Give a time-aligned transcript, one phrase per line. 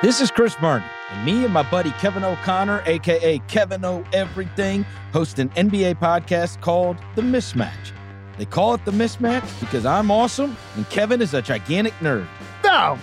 [0.00, 4.84] This is Chris Vernon, and me and my buddy Kevin O'Connor, aka Kevin O Everything,
[5.12, 7.90] host an NBA podcast called The Mismatch.
[8.36, 12.28] They call it The Mismatch because I'm awesome and Kevin is a gigantic nerd.
[12.62, 12.96] No,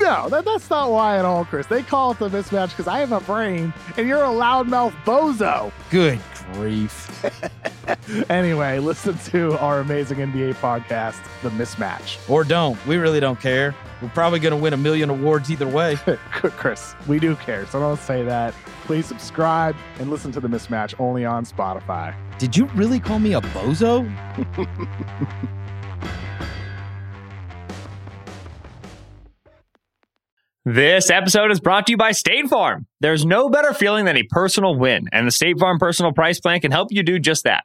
[0.00, 1.66] no, that, that's not why at all, Chris.
[1.66, 5.72] They call it the mismatch because I have a brain and you're a loudmouth bozo.
[5.90, 6.18] Good
[6.52, 7.24] grief.
[8.30, 12.18] anyway, listen to our amazing NBA podcast, The Mismatch.
[12.28, 12.84] Or don't.
[12.86, 13.74] We really don't care.
[14.04, 15.96] We're probably going to win a million awards either way.
[16.30, 18.52] Chris, we do care, so don't say that.
[18.84, 22.14] Please subscribe and listen to The Mismatch only on Spotify.
[22.38, 24.04] Did you really call me a bozo?
[30.66, 32.86] This episode is brought to you by State Farm.
[33.00, 36.58] There's no better feeling than a personal win, and the State Farm Personal Price Plan
[36.60, 37.64] can help you do just that.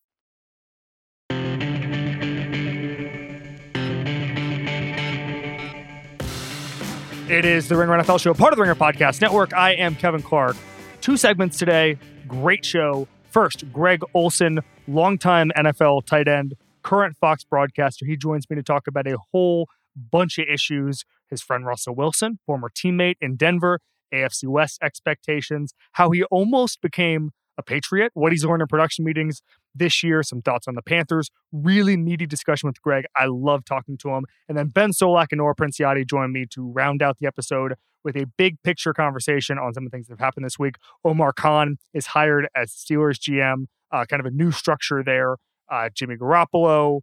[7.31, 9.53] It is the Ringer NFL Show, part of the Ringer Podcast Network.
[9.53, 10.57] I am Kevin Clark.
[10.99, 11.97] Two segments today.
[12.27, 13.07] Great show.
[13.29, 18.05] First, Greg Olsen, longtime NFL tight end, current Fox broadcaster.
[18.05, 21.05] He joins me to talk about a whole bunch of issues.
[21.29, 23.79] His friend Russell Wilson, former teammate in Denver,
[24.13, 29.41] AFC West expectations, how he almost became a Patriot, what he's learned in production meetings
[29.73, 31.29] this year, some thoughts on the Panthers.
[31.51, 33.05] Really meaty discussion with Greg.
[33.15, 34.25] I love talking to him.
[34.47, 38.15] And then Ben Solak and Nora Princiotti join me to round out the episode with
[38.15, 40.75] a big picture conversation on some of the things that have happened this week.
[41.05, 45.35] Omar Khan is hired as Steelers GM, uh, kind of a new structure there.
[45.69, 47.01] Uh, Jimmy Garoppolo,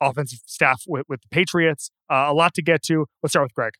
[0.00, 1.90] offensive staff with, with the Patriots.
[2.10, 3.06] Uh, a lot to get to.
[3.22, 3.74] Let's start with Greg.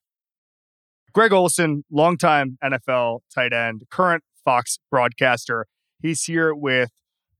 [1.12, 5.66] Greg Olsen, longtime NFL tight end, current Fox broadcaster.
[6.00, 6.90] He's here with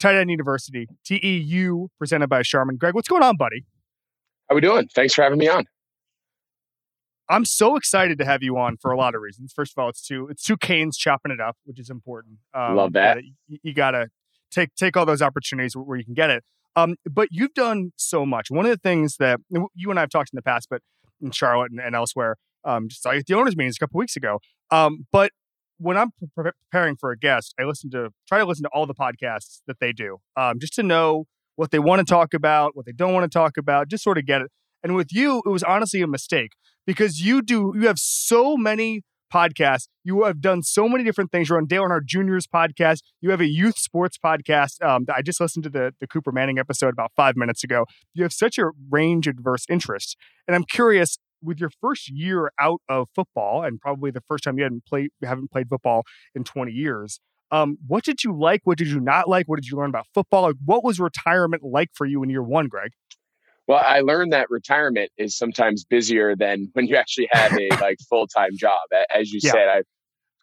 [0.01, 2.77] Tight End University, TEU, presented by Charmin.
[2.77, 3.65] Greg, what's going on, buddy?
[4.49, 4.89] How we doing?
[4.95, 5.67] Thanks for having me on.
[7.29, 9.53] I'm so excited to have you on for a lot of reasons.
[9.55, 12.39] First of all, it's two it's two Canes chopping it up, which is important.
[12.53, 13.23] Um, Love that.
[13.47, 14.09] You, you got to
[14.51, 16.43] take take all those opportunities where you can get it.
[16.75, 18.51] Um, but you've done so much.
[18.51, 20.83] One of the things that you and I have talked in the past, but
[21.23, 24.17] in Charlotte and, and elsewhere, um, just like at the owners' meetings a couple weeks
[24.17, 24.41] ago.
[24.71, 25.31] Um, but
[25.81, 28.87] when I'm pre- preparing for a guest, I listen to try to listen to all
[28.87, 31.27] the podcasts that they do, um, just to know
[31.57, 34.19] what they want to talk about, what they don't want to talk about, just sort
[34.19, 34.51] of get it.
[34.83, 36.53] And with you, it was honestly a mistake
[36.87, 39.03] because you do you have so many
[39.33, 39.89] podcasts.
[40.05, 41.49] You have done so many different things.
[41.49, 43.01] You're on Dale Earnhardt Jr.'s podcast.
[43.21, 44.83] You have a youth sports podcast.
[44.85, 47.87] Um, I just listened to the, the Cooper Manning episode about five minutes ago.
[48.13, 50.17] You have such a range of diverse interests.
[50.49, 54.59] And I'm curious, with your first year out of football and probably the first time
[54.59, 57.21] you hadn't played haven't played football in 20 years
[57.53, 58.61] um, what did you like?
[58.63, 59.49] What did you not like?
[59.49, 60.43] What did you learn about football?
[60.43, 62.93] Like, what was retirement like for you in year one greg?
[63.71, 67.99] Well i learned that retirement is sometimes busier than when you actually have a like
[68.11, 68.81] full-time job
[69.15, 69.53] as you yeah.
[69.53, 69.85] said i've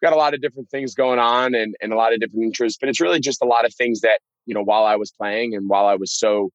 [0.02, 2.78] got a lot of different things going on and, and a lot of different interests
[2.80, 5.54] but it's really just a lot of things that you know while i was playing
[5.54, 6.48] and while i was so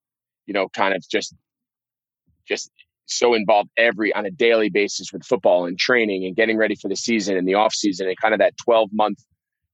[0.48, 1.36] you know kind of just
[2.48, 2.72] just
[3.06, 6.88] so involved every on a daily basis with football and training and getting ready for
[6.88, 9.20] the season and the off season and kind of that 12 month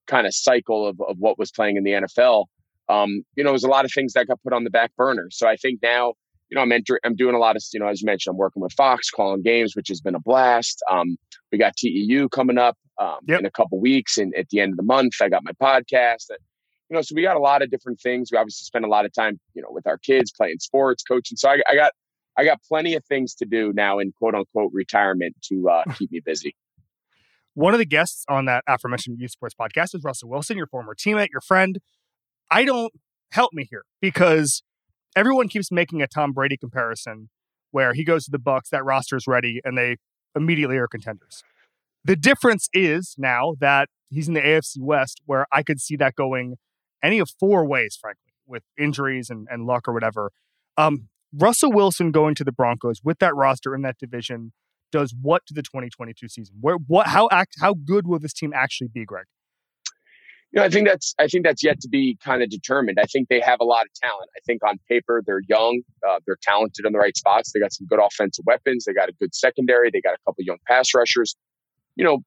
[0.07, 2.45] kind of cycle of, of what was playing in the NFL.
[2.89, 5.27] Um, you know, there's a lot of things that got put on the back burner.
[5.31, 6.13] So I think now,
[6.49, 8.37] you know, I'm entering, I'm doing a lot of, you know, as you mentioned, I'm
[8.37, 10.81] working with Fox, calling games, which has been a blast.
[10.89, 11.17] Um,
[11.51, 13.39] we got TEU coming up um, yep.
[13.39, 16.25] in a couple weeks, and at the end of the month, I got my podcast.
[16.29, 16.39] That,
[16.89, 18.29] you know, so we got a lot of different things.
[18.31, 21.37] We obviously spend a lot of time, you know, with our kids playing sports, coaching.
[21.37, 21.91] So I, I got
[22.39, 26.09] I got plenty of things to do now in quote unquote retirement to uh, keep
[26.11, 26.55] me busy.
[27.53, 30.95] One of the guests on that aforementioned youth sports podcast is Russell Wilson, your former
[30.95, 31.79] teammate, your friend.
[32.49, 32.93] I don't
[33.33, 34.63] help me here because
[35.15, 37.29] everyone keeps making a Tom Brady comparison
[37.71, 39.97] where he goes to the Bucks, that roster is ready, and they
[40.33, 41.43] immediately are contenders.
[42.05, 46.15] The difference is now that he's in the AFC West, where I could see that
[46.15, 46.55] going
[47.03, 50.31] any of four ways, frankly with injuries and, and luck or whatever.
[50.77, 54.51] Um, Russell Wilson going to the Broncos with that roster in that division
[54.91, 56.55] does what to the 2022 season?
[56.59, 59.25] Where what how act how good will this team actually be, Greg?
[60.51, 62.97] You know, I think that's I think that's yet to be kind of determined.
[62.99, 64.29] I think they have a lot of talent.
[64.35, 67.51] I think on paper they're young, uh, they're talented in the right spots.
[67.51, 68.85] They got some good offensive weapons.
[68.85, 69.91] They got a good secondary.
[69.91, 71.35] They got a couple young pass rushers.
[71.95, 72.19] You know,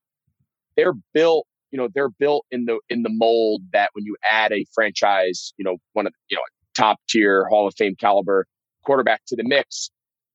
[0.76, 1.46] they're built.
[1.72, 5.52] You know, they're built in the in the mold that when you add a franchise,
[5.56, 6.42] you know, one of you know
[6.76, 8.46] top tier Hall of Fame caliber
[8.84, 9.90] quarterback to the mix,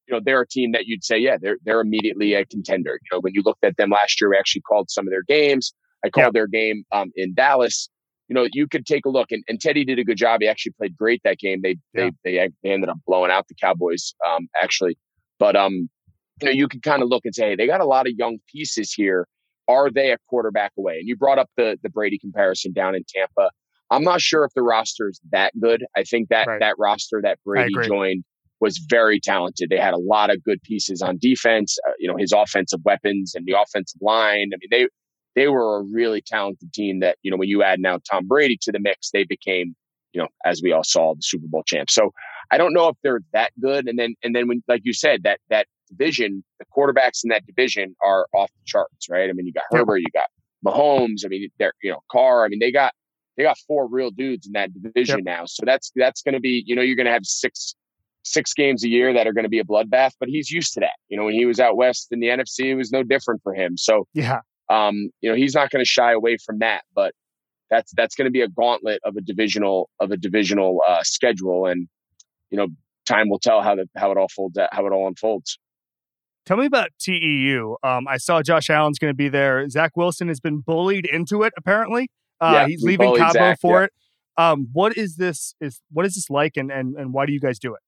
[0.08, 3.00] you know, they're a team that you'd say, yeah, they're they're immediately a contender.
[3.04, 5.24] You know, when you looked at them last year, we actually called some of their
[5.24, 5.74] games.
[6.06, 7.90] I called their game um, in Dallas.
[8.30, 10.42] You know, you could take a look, and, and Teddy did a good job.
[10.42, 11.62] He actually played great that game.
[11.62, 12.10] They yeah.
[12.24, 14.98] they, they they ended up blowing out the Cowboys, um, actually.
[15.40, 15.90] But um,
[16.42, 18.14] you know, you could kind of look and say, hey, they got a lot of
[18.18, 19.28] young pieces here.
[19.68, 21.00] Are they a quarterback away?
[21.00, 23.50] And you brought up the the Brady comparison down in Tampa.
[23.90, 25.86] I'm not sure if the roster is that good.
[25.96, 26.60] I think that right.
[26.60, 28.24] that roster that Brady joined
[28.60, 29.70] was very talented.
[29.70, 31.78] They had a lot of good pieces on defense.
[31.88, 34.52] Uh, you know, his offensive weapons and the offensive line.
[34.54, 34.88] I mean, they
[35.36, 37.00] they were a really talented team.
[37.00, 39.76] That you know, when you add now Tom Brady to the mix, they became
[40.14, 41.94] you know, as we all saw, the Super Bowl champs.
[41.94, 42.12] So
[42.52, 43.88] I don't know if they're that good.
[43.88, 47.46] And then and then when, like you said, that that division, the quarterbacks in that
[47.46, 49.30] division are off the charts, right?
[49.30, 50.28] I mean, you got Herbert, you got
[50.66, 51.26] Mahomes.
[51.26, 52.46] I mean, they're you know Carr.
[52.46, 52.94] I mean, they got
[53.36, 55.26] they got four real dudes in that division yep.
[55.26, 55.46] now.
[55.46, 57.76] So that's that's going to be you know you're going to have six
[58.32, 60.80] six games a year that are going to be a bloodbath, but he's used to
[60.82, 60.96] that.
[61.10, 63.54] You know, when he was out west in the NFC, it was no different for
[63.54, 63.78] him.
[63.78, 64.40] So yeah,
[64.70, 66.84] um, you know, he's not going to shy away from that.
[66.94, 67.14] But
[67.70, 71.66] that's that's going to be a gauntlet of a divisional of a divisional uh, schedule,
[71.66, 71.88] and
[72.50, 72.68] you know,
[73.08, 75.58] time will tell how the how it all folds out, how it all unfolds.
[76.46, 77.76] Tell me about TEU.
[77.84, 79.68] Um, I saw Josh Allen's going to be there.
[79.70, 81.52] Zach Wilson has been bullied into it.
[81.58, 82.10] Apparently,
[82.40, 83.86] uh, yeah, he's leaving Cabo Zach, for yeah.
[83.86, 83.94] it.
[84.38, 85.56] Um, what is this?
[85.60, 87.82] Is what is this like, and and and why do you guys do it?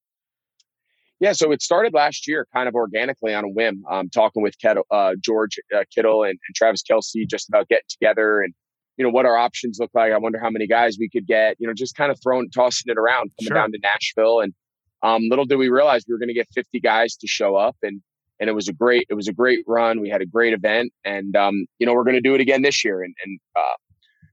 [1.19, 3.83] Yeah, so it started last year, kind of organically on a whim.
[3.89, 7.83] Um, talking with Kettle, uh, George uh, Kittle and, and, Travis Kelce just about getting
[7.89, 8.53] together and
[8.95, 10.11] you know what our options look like.
[10.13, 11.55] I wonder how many guys we could get.
[11.59, 13.55] You know, just kind of throwing, tossing it around, coming sure.
[13.55, 14.53] down to Nashville, and
[15.01, 17.75] um, little did we realize we were going to get 50 guys to show up,
[17.81, 18.01] and
[18.39, 20.01] and it was a great it was a great run.
[20.01, 22.61] We had a great event, and um, you know we're going to do it again
[22.61, 23.01] this year.
[23.01, 23.75] And and uh,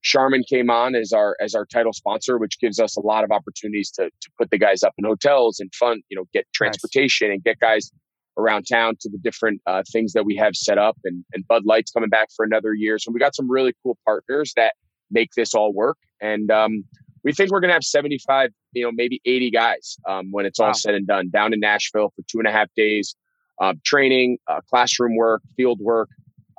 [0.07, 3.33] Charmin came on as our as our title sponsor, which gives us a lot of
[3.33, 7.29] opportunities to to put the guys up in hotels and fun, you know, get transportation
[7.29, 7.35] nice.
[7.35, 7.91] and get guys
[8.39, 10.97] around town to the different uh, things that we have set up.
[11.03, 13.99] And and Bud Light's coming back for another year, so we got some really cool
[14.07, 14.75] partners that
[15.11, 15.99] make this all work.
[16.21, 16.85] And um,
[17.25, 20.61] we think we're going to have 75, you know, maybe 80 guys um, when it's
[20.61, 23.17] all said and done down in Nashville for two and a half days,
[23.61, 26.09] uh, training, uh, classroom work, field work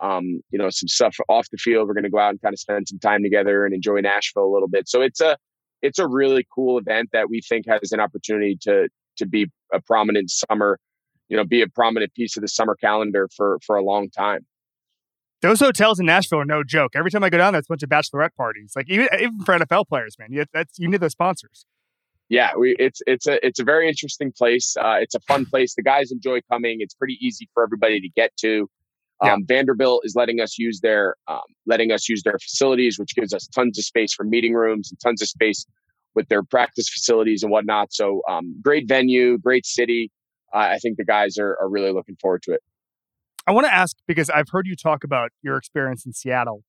[0.02, 1.88] um, you know, some stuff off the field.
[1.88, 4.46] We're going to go out and kind of spend some time together and enjoy Nashville
[4.46, 4.88] a little bit.
[4.88, 5.38] So it's a,
[5.82, 9.82] it's a really cool event that we think has an opportunity to, to be a
[9.82, 10.80] prominent summer,
[11.30, 14.46] you know, be a prominent piece of the summer calendar for, for a long time.
[15.42, 16.94] Those hotels in Nashville are no joke.
[16.96, 18.74] Every time I go down there, it's a bunch of bachelorette parties.
[18.76, 21.66] Like even, even for NFL players, man, you, that's, you need those sponsors.
[22.30, 24.76] Yeah, we, it's it's a it's a very interesting place.
[24.78, 25.76] Uh, it's a fun place.
[25.76, 26.78] The guys enjoy coming.
[26.82, 28.70] It's pretty easy for everybody to get to.
[29.24, 29.34] Yeah.
[29.34, 33.34] Um, Vanderbilt is letting us use their um, letting us use their facilities, which gives
[33.34, 35.66] us tons of space for meeting rooms and tons of space
[36.14, 37.94] with their practice facilities and whatnot.
[37.94, 40.12] So um, great venue, great city.
[40.54, 42.62] Uh, I think the guys are, are really looking forward to it.
[43.48, 46.64] I want to ask because I've heard you talk about your experience in Seattle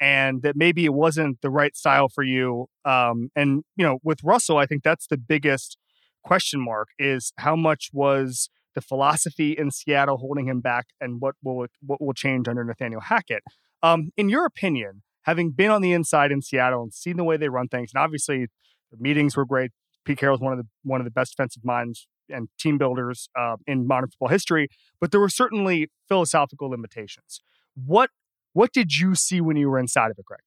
[0.00, 2.66] and that maybe it wasn't the right style for you.
[2.84, 5.76] Um, and you know, with Russell, I think that's the biggest
[6.22, 11.34] question mark is how much was the philosophy in Seattle holding him back, and what
[11.42, 13.42] will what will change under Nathaniel Hackett.
[13.82, 17.36] Um, in your opinion, having been on the inside in Seattle and seen the way
[17.36, 18.46] they run things, and obviously
[18.90, 19.70] the meetings were great.
[20.04, 23.56] Pete Carroll's one of the one of the best defensive minds and team builders uh,
[23.66, 24.68] in modern football history,
[25.00, 27.40] but there were certainly philosophical limitations.
[27.74, 28.10] What
[28.52, 30.40] what did you see when you were inside of it, Greg?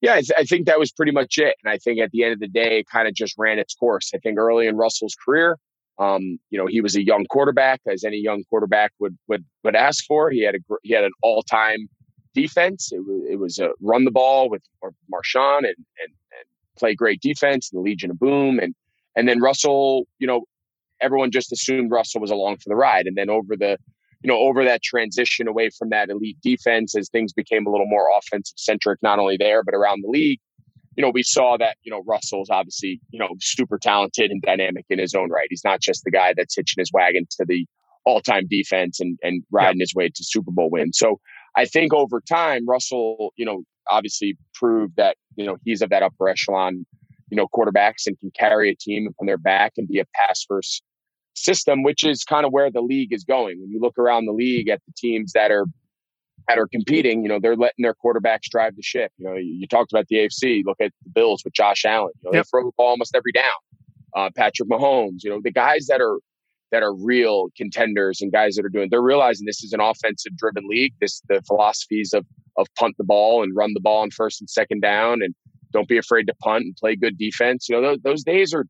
[0.00, 1.56] Yeah, I, th- I, think that was pretty much it.
[1.64, 3.74] And I think at the end of the day, it kind of just ran its
[3.74, 4.10] course.
[4.14, 5.56] I think early in Russell's career,
[5.98, 9.76] um, you know, he was a young quarterback, as any young quarterback would would would
[9.76, 10.30] ask for.
[10.30, 11.88] He had a he had an all time
[12.34, 12.90] defense.
[12.92, 16.46] It was it was a run the ball with Marshawn and and and
[16.78, 18.74] play great defense and the Legion of Boom and
[19.16, 20.06] and then Russell.
[20.18, 20.44] You know,
[21.00, 23.78] everyone just assumed Russell was along for the ride, and then over the
[24.22, 27.86] you know over that transition away from that elite defense as things became a little
[27.86, 30.40] more offensive centric, not only there but around the league
[30.96, 34.84] you know, we saw that, you know, Russell's obviously, you know, super talented and dynamic
[34.88, 35.46] in his own right.
[35.50, 37.66] He's not just the guy that's hitching his wagon to the
[38.04, 40.92] all time defense and, and riding his way to Super Bowl win.
[40.92, 41.20] So
[41.56, 46.02] I think over time, Russell, you know, obviously proved that, you know, he's of that
[46.02, 46.86] upper echelon,
[47.30, 50.44] you know, quarterbacks and can carry a team on their back and be a pass
[50.48, 50.82] first
[51.34, 53.60] system, which is kind of where the league is going.
[53.60, 55.66] When you look around the league at the teams that are
[56.48, 59.12] that are competing, you know, they're letting their quarterbacks drive the ship.
[59.18, 60.62] You know, you, you talked about the AFC.
[60.64, 62.12] Look at the Bills with Josh Allen.
[62.22, 62.44] You know, yep.
[62.44, 63.44] they throw the ball almost every down.
[64.14, 65.22] Uh, Patrick Mahomes.
[65.22, 66.18] You know, the guys that are
[66.70, 68.88] that are real contenders and guys that are doing.
[68.90, 70.92] They're realizing this is an offensive driven league.
[71.00, 74.48] This the philosophies of of punt the ball and run the ball on first and
[74.48, 75.34] second down and
[75.72, 77.68] don't be afraid to punt and play good defense.
[77.68, 78.64] You know, those, those days are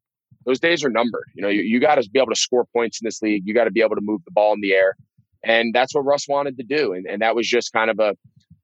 [0.46, 1.24] those days are numbered.
[1.34, 3.42] You know, you, you got to be able to score points in this league.
[3.46, 4.96] You got to be able to move the ball in the air.
[5.44, 6.92] And that's what Russ wanted to do.
[6.92, 8.14] And, and that was just kind of a,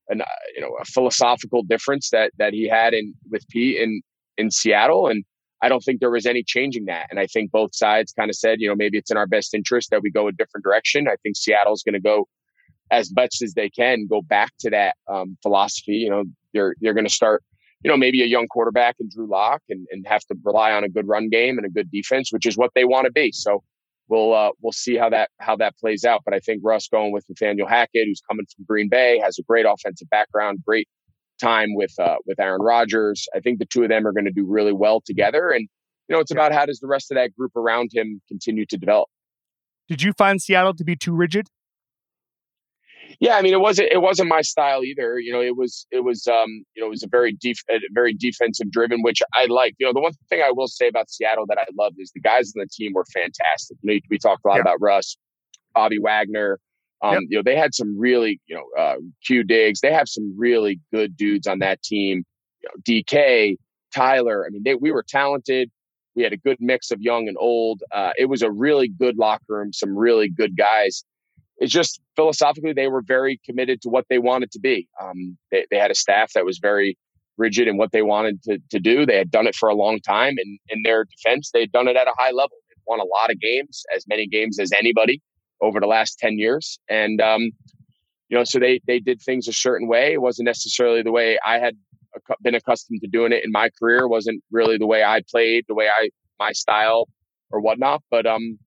[0.08, 4.02] an, uh, you know, a philosophical difference that, that he had in with Pete in,
[4.37, 5.08] in Seattle.
[5.08, 5.25] And
[5.62, 7.06] I don't think there was any changing that.
[7.10, 9.54] And I think both sides kind of said, you know, maybe it's in our best
[9.54, 11.06] interest that we go a different direction.
[11.06, 12.26] I think Seattle's going to go
[12.90, 15.92] as much as they can go back to that um, philosophy.
[15.92, 17.44] You know, they're, they're going to start
[17.82, 20.84] you know, maybe a young quarterback and Drew Lock and, and have to rely on
[20.84, 23.32] a good run game and a good defense, which is what they want to be.
[23.32, 23.62] So
[24.11, 26.23] we'll uh, we'll see how that how that plays out.
[26.25, 29.43] But I think Russ going with Nathaniel Hackett, who's coming from Green Bay, has a
[29.45, 30.88] great offensive background, great
[31.40, 33.26] time with uh, with Aaron Rodgers.
[33.35, 35.50] I think the two of them are going to do really well together.
[35.50, 35.69] And
[36.09, 38.76] you know, it's about how does the rest of that group around him continue to
[38.76, 39.09] develop.
[39.88, 41.49] Did you find Seattle to be too rigid?
[43.19, 45.19] Yeah, I mean, it wasn't it wasn't my style either.
[45.19, 47.57] You know, it was it was um you know it was a very deep
[47.93, 49.76] very defensive driven, which I liked.
[49.79, 52.21] You know, the one thing I will say about Seattle that I loved is the
[52.21, 53.79] guys on the team were fantastic.
[53.83, 54.62] You know, we talked a lot yeah.
[54.62, 55.17] about Russ,
[55.75, 56.59] Bobby Wagner.
[57.02, 57.23] Um, yep.
[57.29, 59.81] you know, they had some really you know uh, Q Diggs.
[59.81, 62.25] They have some really good dudes on that team.
[62.62, 63.57] You know, DK,
[63.95, 64.47] Tyler.
[64.47, 65.71] I mean, they, we were talented.
[66.14, 67.83] We had a good mix of young and old.
[67.93, 69.73] Uh, it was a really good locker room.
[69.73, 71.05] Some really good guys
[71.61, 74.88] it's just philosophically they were very committed to what they wanted to be.
[75.00, 76.97] Um, they, they had a staff that was very
[77.37, 79.07] rigid in what they wanted to, to do.
[79.07, 81.87] They had done it for a long time, and in their defense, they had done
[81.88, 82.57] it at a high level.
[82.69, 85.21] They've won a lot of games, as many games as anybody
[85.61, 87.50] over the last ten years, and um,
[88.31, 90.14] you know, so they they did things a certain way.
[90.14, 91.76] It wasn't necessarily the way I had
[92.43, 94.00] been accustomed to doing it in my career.
[94.00, 97.09] It wasn't really the way I played, the way I my style
[97.50, 98.02] or whatnot.
[98.11, 98.59] But um,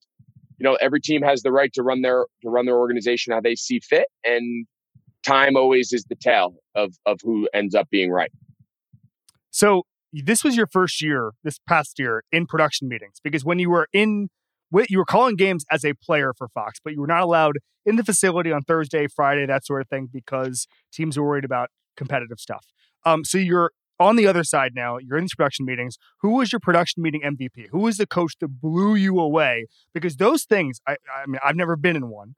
[0.57, 3.41] you know, every team has the right to run their to run their organization how
[3.41, 4.65] they see fit, and
[5.25, 8.31] time always is the tell of of who ends up being right.
[9.51, 13.69] So this was your first year, this past year, in production meetings because when you
[13.69, 14.29] were in
[14.89, 17.95] you were calling games as a player for Fox, but you were not allowed in
[17.95, 22.39] the facility on Thursday, Friday, that sort of thing, because teams were worried about competitive
[22.39, 22.65] stuff.
[23.05, 25.97] Um, so you're on the other side now, you're in these production meetings.
[26.21, 27.69] Who was your production meeting MVP?
[27.71, 29.67] Who was the coach that blew you away?
[29.93, 32.35] Because those things, I, I mean, I've never been in one,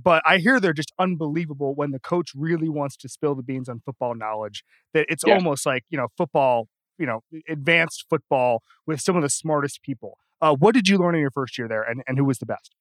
[0.00, 3.68] but I hear they're just unbelievable when the coach really wants to spill the beans
[3.68, 4.64] on football knowledge.
[4.94, 5.34] That it's yeah.
[5.34, 10.18] almost like you know football, you know, advanced football with some of the smartest people.
[10.40, 12.46] Uh, what did you learn in your first year there, and, and who was the
[12.46, 12.74] best?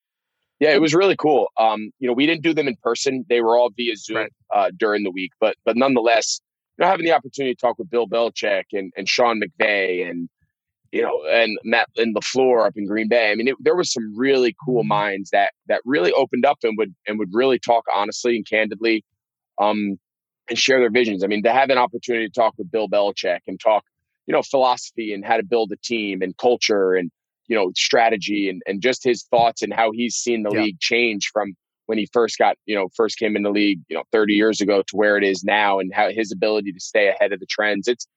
[0.59, 1.47] Yeah, it was really cool.
[1.59, 4.31] Um, you know, we didn't do them in person; they were all via Zoom right.
[4.53, 5.31] uh, during the week.
[5.39, 6.39] But but nonetheless,
[6.77, 10.29] you know, having the opportunity to talk with Bill Belichick and, and Sean McVay and
[10.91, 13.31] you know and Matt and LaFleur up in Green Bay.
[13.31, 14.89] I mean, it, there was some really cool mm-hmm.
[14.89, 19.03] minds that that really opened up and would and would really talk honestly and candidly,
[19.59, 19.97] um,
[20.49, 21.23] and share their visions.
[21.23, 23.83] I mean, to have an opportunity to talk with Bill Belichick and talk,
[24.27, 27.11] you know, philosophy and how to build a team and culture and
[27.47, 30.61] you know strategy and and just his thoughts and how he's seen the yeah.
[30.61, 31.55] league change from
[31.87, 34.61] when he first got, you know, first came in the league, you know, 30 years
[34.61, 37.45] ago to where it is now and how his ability to stay ahead of the
[37.47, 37.87] trends.
[37.87, 38.07] It's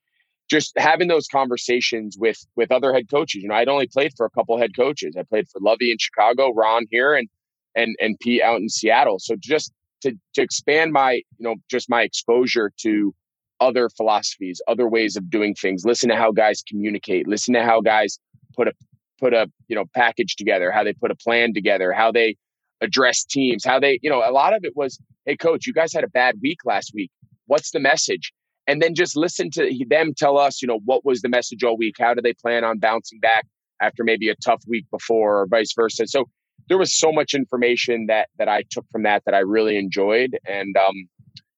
[0.50, 3.42] just having those conversations with with other head coaches.
[3.42, 5.14] You know, I'd only played for a couple head coaches.
[5.18, 7.28] I played for Lovie in Chicago, Ron here and
[7.76, 9.18] and and Pete out in Seattle.
[9.20, 9.72] So just
[10.02, 13.14] to to expand my, you know, just my exposure to
[13.60, 17.80] other philosophies, other ways of doing things, listen to how guys communicate, listen to how
[17.80, 18.18] guys
[18.56, 18.72] put a
[19.20, 22.36] put a, you know, package together, how they put a plan together, how they
[22.80, 25.92] address teams, how they, you know, a lot of it was, hey, coach, you guys
[25.92, 27.10] had a bad week last week.
[27.46, 28.32] What's the message?
[28.66, 31.76] And then just listen to them tell us, you know, what was the message all
[31.76, 31.96] week?
[31.99, 33.46] How do they plan on bouncing back
[33.80, 36.06] after maybe a tough week before or vice versa?
[36.06, 36.26] So
[36.68, 40.38] there was so much information that that I took from that that I really enjoyed.
[40.46, 41.08] And um,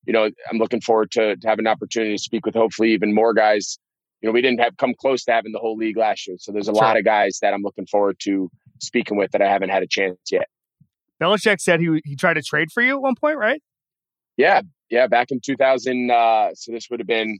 [0.06, 3.14] you know, I'm looking forward to, to have an opportunity to speak with hopefully even
[3.14, 3.78] more guys.
[4.20, 6.36] You know, we didn't have come close to having the whole league last year.
[6.38, 6.82] So there's a sure.
[6.82, 8.50] lot of guys that I'm looking forward to
[8.80, 10.48] speaking with that I haven't had a chance yet.
[11.22, 13.62] Belichick said he he tried to trade for you at one point, right?
[14.36, 15.06] Yeah, yeah.
[15.06, 17.38] Back in 2000, uh, so this would have been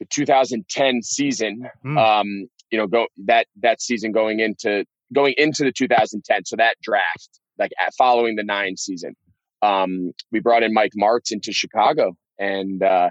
[0.00, 1.68] the 2010 season.
[1.84, 1.98] Mm.
[1.98, 6.44] Um, you know, go that that season going into going into the 2010.
[6.46, 9.14] So that draft, like at, following the nine season,
[9.62, 13.10] um, we brought in Mike Martz into Chicago, and uh,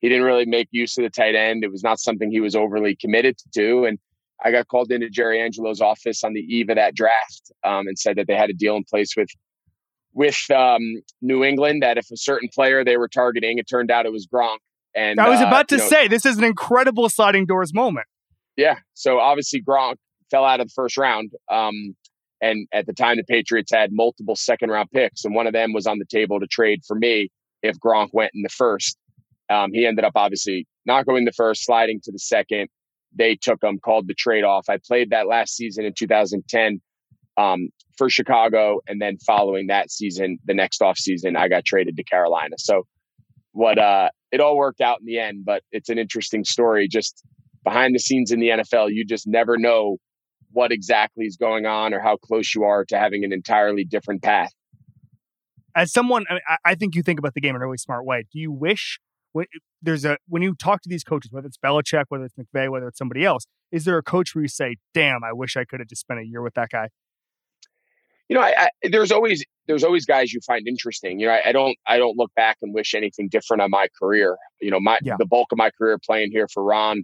[0.00, 1.64] he didn't really make use of the tight end.
[1.64, 3.84] It was not something he was overly committed to.
[3.84, 3.98] And
[4.44, 7.98] I got called into Jerry Angelo's office on the eve of that draft um, and
[7.98, 9.28] said that they had a deal in place with
[10.12, 10.80] with um,
[11.22, 14.28] New England that if a certain player they were targeting, it turned out it was
[14.32, 14.58] Gronk.
[14.94, 18.06] And I was uh, about to know, say this is an incredible sliding doors moment.
[18.56, 18.76] yeah.
[18.94, 19.96] So obviously Gronk
[20.30, 21.32] fell out of the first round.
[21.50, 21.96] Um,
[22.40, 25.72] and at the time, the Patriots had multiple second round picks, and one of them
[25.72, 27.30] was on the table to trade for me
[27.62, 28.98] if Gronk went in the first.
[29.48, 32.68] Um, he ended up obviously not going the first, sliding to the second.
[33.16, 34.66] They took him, called the trade off.
[34.68, 36.80] I played that last season in 2010
[37.36, 41.96] um, for Chicago, and then following that season, the next off season, I got traded
[41.96, 42.56] to Carolina.
[42.58, 42.82] So
[43.52, 46.88] what uh, it all worked out in the end, but it's an interesting story.
[46.88, 47.22] Just
[47.62, 49.98] behind the scenes in the NFL, you just never know
[50.50, 54.22] what exactly is going on or how close you are to having an entirely different
[54.22, 54.50] path.
[55.76, 57.78] As someone, I, mean, I- I think you think about the game in a really
[57.78, 58.24] smart way.
[58.32, 59.00] Do you wish
[59.34, 59.46] when
[59.82, 62.88] there's a when you talk to these coaches, whether it's Belichick, whether it's McVay, whether
[62.88, 65.80] it's somebody else, is there a coach where you say, "Damn, I wish I could
[65.80, 66.88] have just spent a year with that guy"?
[68.28, 71.20] you know, I, I, there's always there's always guys you find interesting.
[71.20, 73.88] You know, I, I don't I don't look back and wish anything different on my
[74.00, 74.36] career.
[74.60, 75.16] You know, my Yeah.
[75.18, 77.02] the bulk of my career playing here for Ron,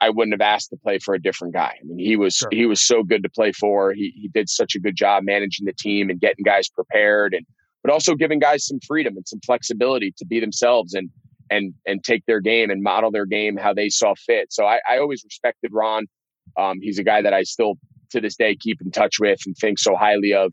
[0.00, 1.76] I wouldn't have asked to play for a different guy.
[1.80, 2.48] I mean, he was Sure.
[2.52, 3.92] he was so good to play for.
[3.92, 7.44] He he did such a good job managing the team and getting guys prepared, and
[7.82, 11.10] but also giving guys some freedom and some flexibility to be themselves and
[11.50, 14.52] and and take their game and model their game how they saw fit.
[14.52, 16.06] So I, I always respected Ron.
[16.58, 17.74] Um, he's a guy that I still
[18.10, 20.52] to this day keep in touch with and think so highly of.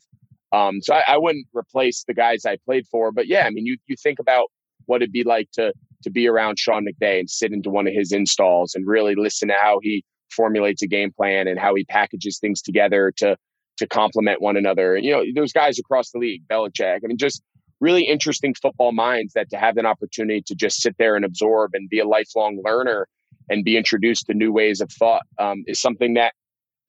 [0.51, 3.65] Um, so I, I wouldn't replace the guys I played for, but yeah, I mean,
[3.65, 4.47] you you think about
[4.85, 5.73] what it'd be like to
[6.03, 9.49] to be around Sean McVay and sit into one of his installs and really listen
[9.49, 13.37] to how he formulates a game plan and how he packages things together to
[13.77, 14.95] to complement one another.
[14.95, 16.99] And you know, there's guys across the league, Belichick.
[17.03, 17.43] I mean, just
[17.79, 21.71] really interesting football minds that to have an opportunity to just sit there and absorb
[21.73, 23.07] and be a lifelong learner
[23.49, 26.33] and be introduced to new ways of thought um, is something that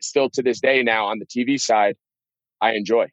[0.01, 1.97] still to this day now on the TV side
[2.61, 3.07] I enjoy.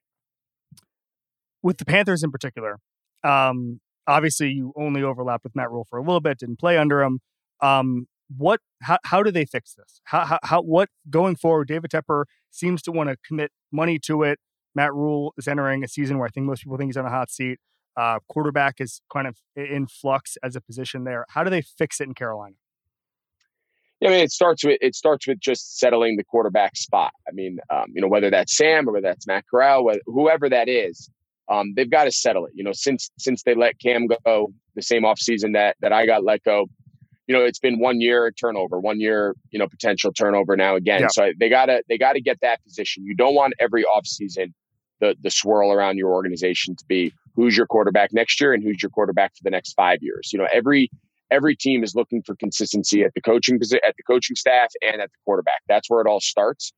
[1.62, 2.80] with the Panthers in particular,
[3.24, 7.02] um, obviously you only overlapped with Matt Rhule for a little bit, didn't play under
[7.02, 7.20] him.
[7.62, 8.60] Um, what?
[8.82, 10.02] How, how do they fix this?
[10.06, 10.62] How, how, how?
[10.62, 11.68] What going forward?
[11.68, 14.40] David Tepper seems to want to commit money to it.
[14.74, 17.10] Matt Rhule is entering a season where I think most people think he's on a
[17.10, 17.60] hot seat.
[17.98, 21.26] Uh, quarterback is kind of in flux as a position there.
[21.30, 22.56] How do they fix it in Carolina?
[24.02, 27.12] Yeah, I mean, it starts with it starts with just settling the quarterback spot.
[27.28, 30.50] I mean, um, you know, whether that's Sam or whether that's Matt Corral, whether, whoever
[30.50, 31.10] that is,
[31.50, 32.52] um, they've got to settle it.
[32.56, 36.26] You know, since since they let Cam go the same offseason that that I got
[36.26, 36.68] let go,
[37.28, 41.02] you know, it's been one year turnover, one year, you know, potential turnover now again.
[41.02, 41.08] Yeah.
[41.12, 43.06] So they gotta they gotta get that position.
[43.06, 44.54] You don't want every offseason
[45.00, 48.82] the the swirl around your organization to be who's your quarterback next year and who's
[48.82, 50.32] your quarterback for the next five years.
[50.32, 50.90] You know, every
[51.32, 55.10] every team is looking for consistency at the coaching at the coaching staff and at
[55.10, 55.62] the quarterback.
[55.68, 56.72] That's where it all starts,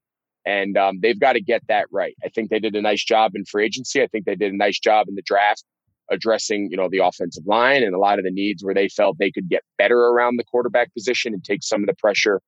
[0.45, 2.15] and um, they've got to get that right.
[2.23, 4.01] I think they did a nice job in free agency.
[4.01, 5.63] I think they did a nice job in the draft
[6.09, 9.17] addressing you know the offensive line and a lot of the needs where they felt
[9.17, 12.41] they could get better around the quarterback position and take some of the pressure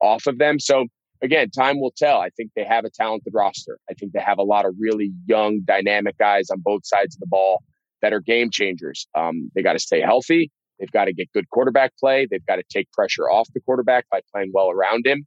[0.00, 0.58] off of them.
[0.58, 0.86] So
[1.22, 2.20] again, time will tell.
[2.20, 3.78] I think they have a talented roster.
[3.88, 7.20] I think they have a lot of really young, dynamic guys on both sides of
[7.20, 7.62] the ball
[8.02, 9.06] that are game changers.
[9.14, 10.50] Um, they got to stay healthy.
[10.78, 12.26] They've got to get good quarterback play.
[12.28, 15.24] They've got to take pressure off the quarterback by playing well around him.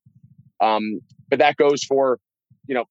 [0.62, 2.20] Um, but that goes for,
[2.68, 2.86] you know,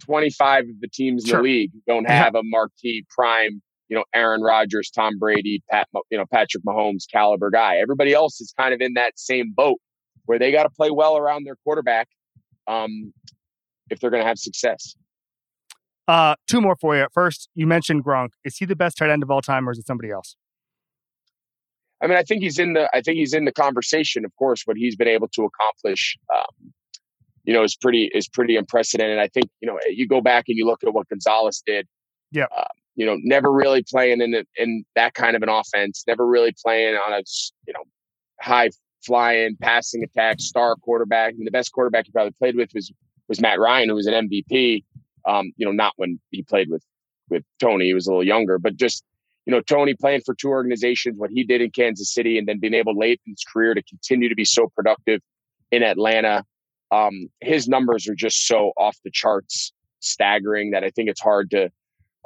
[0.00, 4.42] 25 of the teams in the league don't have a marquee prime, you know, Aaron
[4.42, 7.76] Rodgers, Tom Brady, Pat, you know, Patrick Mahomes caliber guy.
[7.76, 9.78] Everybody else is kind of in that same boat
[10.24, 12.08] where they got to play well around their quarterback
[12.66, 13.12] um,
[13.90, 14.94] if they're going to have success.
[16.08, 17.06] Uh, two more for you.
[17.12, 18.30] First, you mentioned Gronk.
[18.44, 20.34] Is he the best tight end of all time, or is it somebody else?
[22.02, 24.24] I mean, I think he's in the I think he's in the conversation.
[24.24, 26.72] Of course, what he's been able to accomplish, um,
[27.44, 29.18] you know, is pretty is pretty unprecedented.
[29.18, 31.86] I think you know you go back and you look at what Gonzalez did.
[32.32, 32.46] Yeah.
[32.56, 32.64] Uh,
[32.96, 36.04] you know, never really playing in a, in that kind of an offense.
[36.06, 37.22] Never really playing on a
[37.66, 37.84] you know
[38.40, 38.70] high
[39.04, 41.34] flying passing attack star quarterback.
[41.34, 42.92] I mean, the best quarterback he probably played with was
[43.28, 44.84] was Matt Ryan, who was an MVP.
[45.26, 46.82] Um, you know, not when he played with
[47.28, 47.86] with Tony.
[47.86, 49.04] He was a little younger, but just
[49.46, 52.60] you know, Tony playing for two organizations, what he did in Kansas City, and then
[52.60, 55.20] being able late in his career to continue to be so productive
[55.70, 56.44] in Atlanta.
[56.90, 61.50] Um, his numbers are just so off the charts, staggering that I think it's hard
[61.50, 61.70] to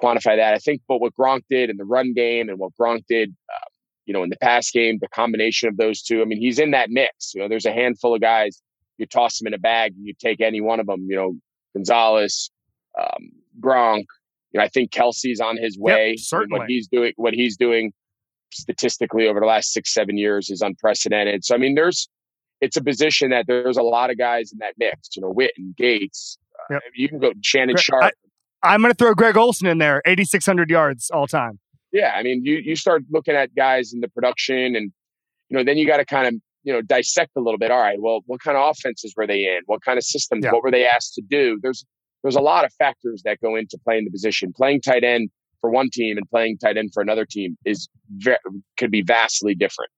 [0.03, 0.55] quantify that.
[0.55, 3.69] I think, but what Gronk did in the run game and what Gronk did, uh,
[4.07, 6.73] you know, in the pass game, the combination of those two, I mean, he's in
[6.73, 7.35] that mix.
[7.35, 8.61] You know, there's a handful of guys
[8.99, 11.07] you toss them in a bag you take any one of them.
[11.09, 11.35] You know,
[11.75, 12.51] Gonzalez,
[12.99, 14.05] um, Gronk.
[14.53, 16.17] You know, I think Kelce's on his way.
[16.17, 16.61] certainly.
[16.61, 17.93] What he's doing, what he's doing
[18.53, 21.45] statistically over the last six, seven years is unprecedented.
[21.45, 22.09] So, I mean, there's,
[22.61, 25.77] it's a position that there's a lot of guys in that mix, you know, Witten,
[25.77, 26.39] Gates.
[26.73, 28.05] Uh, you can go Shannon Sharpe.
[28.05, 28.13] I,
[28.75, 31.59] I'm going to throw Greg Olsen in there, 8,600 yards all time.
[31.95, 34.93] Yeah, I mean, you, you start looking at guys in the production and,
[35.49, 37.71] you know, then you got to kind of, you know, dissect a little bit.
[37.71, 39.61] All right, well, what kind of offenses were they in?
[39.67, 40.45] What kind of systems?
[40.45, 40.53] Yeah.
[40.53, 41.59] What were they asked to do?
[41.63, 41.87] There's,
[42.23, 44.53] there's a lot of factors that go into playing the position.
[44.57, 45.31] Playing tight end
[45.61, 47.89] for one team and playing tight end for another team is
[48.77, 49.91] could be vastly different.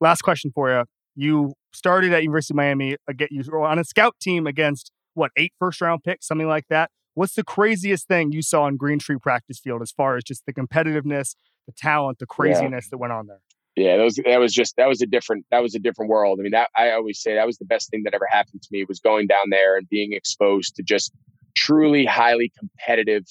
[0.00, 0.84] Last question for you.
[1.14, 2.96] You started at University of Miami.
[3.06, 6.64] Again, you were on a scout team against what eight first round picks, something like
[6.68, 6.90] that.
[7.14, 10.52] What's the craziest thing you saw on Greentree practice field as far as just the
[10.52, 11.34] competitiveness,
[11.66, 13.40] the talent, the craziness that went on there?
[13.76, 16.38] Yeah, that was that was just that was a different that was a different world.
[16.40, 18.68] I mean, that I always say that was the best thing that ever happened to
[18.70, 21.12] me was going down there and being exposed to just
[21.56, 23.24] truly highly competitive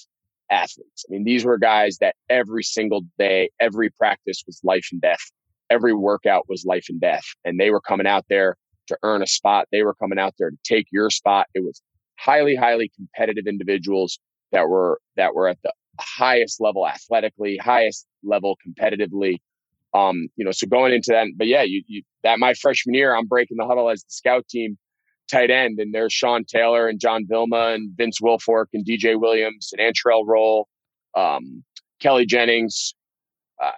[0.50, 1.06] athletes.
[1.08, 5.20] I mean, these were guys that every single day, every practice was life and death.
[5.70, 8.56] Every workout was life and death, and they were coming out there
[8.88, 9.68] to earn a spot.
[9.72, 11.48] They were coming out there to take your spot.
[11.54, 11.82] It was
[12.20, 14.20] highly, highly competitive individuals
[14.52, 19.38] that were that were at the highest level athletically, highest level competitively.
[19.94, 23.16] Um, you know, so going into that, but yeah, you, you that my freshman year,
[23.16, 24.78] I'm breaking the huddle as the scout team
[25.32, 29.72] tight end, and there's Sean Taylor and John Vilma and Vince Wilfork and DJ Williams
[29.76, 30.68] and Antrel Rolle,
[31.16, 31.64] um,
[32.00, 32.94] Kelly Jennings.
[33.62, 33.72] Uh,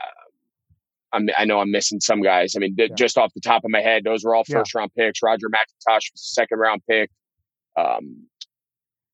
[1.14, 2.56] I'm, I know I'm missing some guys.
[2.56, 2.96] I mean, th- Yeah.
[2.96, 4.60] just off the top of my head, those were all Yeah.
[4.60, 5.22] first round picks.
[5.22, 7.10] Roger McIntosh was a second round pick.
[7.78, 8.28] Um,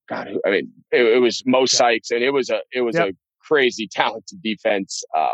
[0.10, 3.10] God, I mean, it, it was Mo Sykes, and it was a it was Yep.
[3.10, 5.04] a crazy talented defense.
[5.16, 5.34] Um,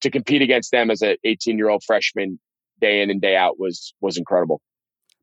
[0.00, 2.38] to compete against them as an 18 year old freshman,
[2.80, 4.60] day in and day out, was was incredible.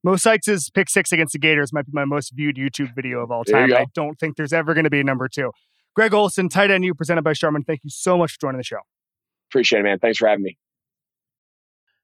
[0.04, 3.32] Mo Sykes' pick six against the Gators might be my most viewed YouTube video of
[3.32, 3.71] all time.
[3.71, 5.52] I don't think there's ever going to be a number two.
[5.95, 7.63] Greg Olsen, tight end, you presented by Charmin.
[7.63, 8.80] Thank you so much for joining the show.
[9.52, 10.00] Appreciate it, man.
[10.00, 10.58] Thanks for having me.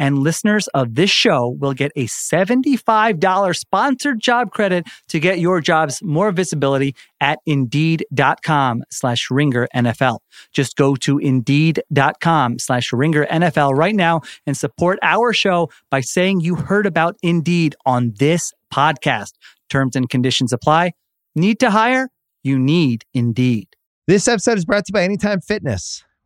[0.00, 5.60] And listeners of this show will get a $75 sponsored job credit to get your
[5.60, 10.20] jobs more visibility at indeed.com slash ringer NFL.
[10.54, 16.40] Just go to indeed.com slash ringer NFL right now and support our show by saying
[16.40, 19.32] you heard about Indeed on this podcast.
[19.68, 20.92] Terms and conditions apply.
[21.34, 22.08] Need to hire?
[22.42, 23.68] You need Indeed.
[24.06, 26.02] This episode is brought to you by Anytime Fitness.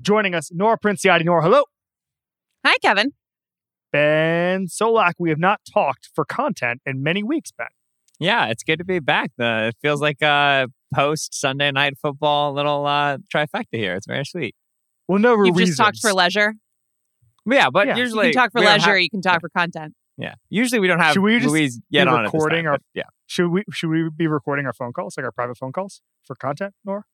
[0.00, 1.24] joining us, Nora Princiotti.
[1.24, 1.64] Nora, hello.
[2.64, 3.12] Hi, Kevin.
[3.92, 5.12] Ben Solak.
[5.18, 7.68] We have not talked for content in many weeks, Ben.
[8.18, 9.30] Yeah, it's good to be back.
[9.36, 13.94] The, it feels like a post Sunday night football little uh, trifecta here.
[13.94, 14.54] It's very sweet.
[15.06, 15.76] Well, no You've reasons.
[15.76, 16.54] just talked for leisure.
[17.48, 17.96] Yeah, but Yeah.
[17.96, 18.90] You can talk for leisure.
[18.92, 19.94] have- you can talk for content.
[20.18, 20.34] Yeah.
[20.48, 22.72] Usually we don't have Should we just Louise get be on at this recording time,
[22.72, 23.02] our- but yeah.
[23.26, 26.34] Should we should we be recording our phone calls, like our private phone calls for
[26.36, 27.04] content, Nora?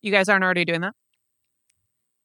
[0.00, 0.94] You guys aren't already doing that?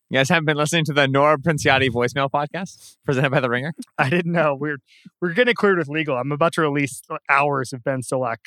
[0.10, 3.74] You guys haven't been listening to the Nora Princiotti voicemail podcast presented by The Ringer?
[3.98, 4.54] I didn't know.
[4.54, 4.78] We're
[5.20, 6.15] we're getting it cleared with legal.
[6.15, 8.38] I'm about to release hours of Ben Solak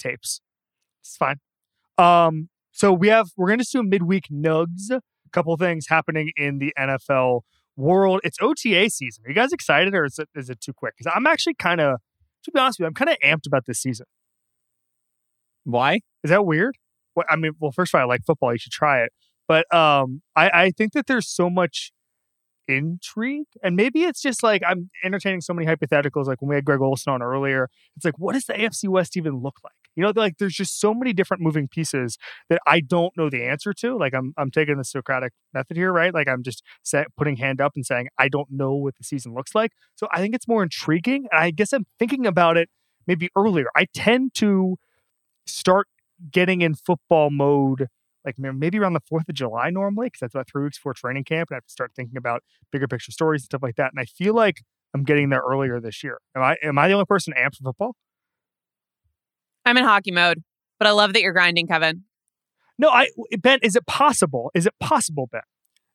[0.00, 0.40] tapes.
[1.00, 1.36] It's fine.
[1.98, 4.90] Um, so we have we're going to do a midweek nugs.
[4.90, 5.00] A
[5.32, 7.42] couple things happening in the NFL
[7.76, 8.20] world.
[8.24, 9.22] It's OTA season.
[9.24, 10.94] Are you guys excited, or is it is it too quick?
[10.98, 12.00] Because I'm actually kind of,
[12.42, 14.06] to be honest with you, I'm kind of amped about this season.
[15.62, 16.00] Why?
[16.24, 16.76] Is that weird?
[17.14, 18.52] Well, I mean, well, first of all, I like football.
[18.52, 19.12] You should try it.
[19.48, 21.92] But um, I, I think that there's so much
[22.68, 26.26] intrigue, and maybe it's just like I'm entertaining so many hypotheticals.
[26.26, 29.16] Like when we had Greg Olsen on earlier, it's like, what does the AFC West
[29.16, 29.72] even look like?
[29.96, 32.18] You know, like there's just so many different moving pieces
[32.50, 33.96] that I don't know the answer to.
[33.96, 36.14] Like I'm, I'm taking the Socratic method here, right?
[36.14, 39.34] Like I'm just set, putting hand up and saying I don't know what the season
[39.34, 39.72] looks like.
[39.96, 42.68] So I think it's more intriguing, and I guess I'm thinking about it
[43.06, 43.66] maybe earlier.
[43.74, 44.76] I tend to
[45.46, 45.88] start
[46.30, 47.88] getting in football mode
[48.24, 51.24] like maybe around the 4th of July normally, because that's about three weeks before training
[51.24, 51.50] camp.
[51.50, 53.92] And I have to start thinking about bigger picture stories and stuff like that.
[53.92, 54.62] And I feel like
[54.94, 56.18] I'm getting there earlier this year.
[56.34, 57.96] Am I am I the only person amped for football?
[59.64, 60.42] I'm in hockey mode,
[60.78, 62.04] but I love that you're grinding, Kevin.
[62.78, 64.50] No, I Ben, is it possible?
[64.54, 65.42] Is it possible, Ben,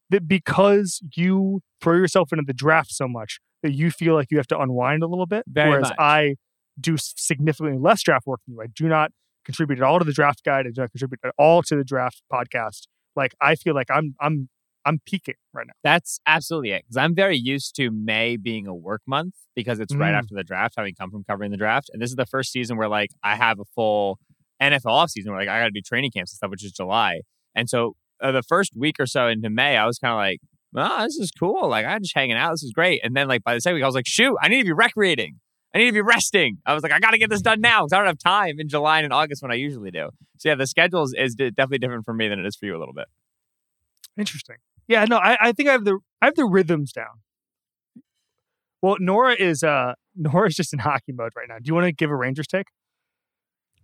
[0.10, 4.38] that because you throw yourself into the draft so much that you feel like you
[4.38, 5.44] have to unwind a little bit?
[5.48, 5.96] Very whereas much.
[5.98, 6.36] I
[6.80, 8.62] do significantly less draft work than you.
[8.62, 9.12] I do not
[9.46, 10.66] contribute at all to the draft guide.
[10.66, 12.84] And I do not contribute at all to the draft podcast.
[13.16, 14.50] Like I feel like I'm I'm
[14.86, 15.74] I'm peaking right now.
[15.84, 16.84] That's absolutely it.
[16.84, 20.18] Because I'm very used to May being a work month because it's right Mm.
[20.20, 21.90] after the draft, having come from covering the draft.
[21.94, 24.20] And this is the first season where like I have a full
[24.62, 26.72] NFL off season where like I got to do training camps and stuff, which is
[26.72, 27.22] July.
[27.56, 30.40] And so uh, the first week or so into May, I was kind of like,
[30.76, 31.70] oh, this is cool.
[31.70, 32.52] Like I'm just hanging out.
[32.52, 33.02] This is great.
[33.04, 34.74] And then like by the second week, I was like, shoot, I need to be
[34.74, 35.40] recreating.
[35.74, 36.60] I need to be resting.
[36.66, 38.60] I was like, I got to get this done now because I don't have time
[38.60, 40.10] in July and in August when I usually do.
[40.38, 42.78] So yeah, the schedule is, is definitely different for me than it is for you
[42.78, 43.06] a little bit.
[44.18, 44.58] Interesting.
[44.88, 47.22] Yeah, no, I, I think I have the I have the rhythms down.
[48.82, 51.58] Well, Nora is uh Nora's just in hockey mode right now.
[51.58, 52.68] Do you want to give a Rangers take?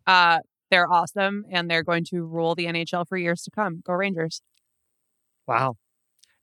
[0.06, 3.82] Uh, they're awesome, and they're going to rule the NHL for years to come.
[3.86, 4.41] Go Rangers!
[5.47, 5.78] Wow.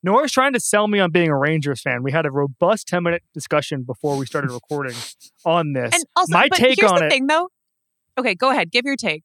[0.07, 2.05] Nora's trying to sell me on being a Rangers fan.
[2.05, 4.95] We had a robust 10 minute discussion before we started recording
[5.45, 5.92] on this.
[5.95, 7.11] And also, My take here's on the it.
[7.11, 7.49] thing, though.
[8.16, 8.71] Okay, go ahead.
[8.71, 9.25] Give your take.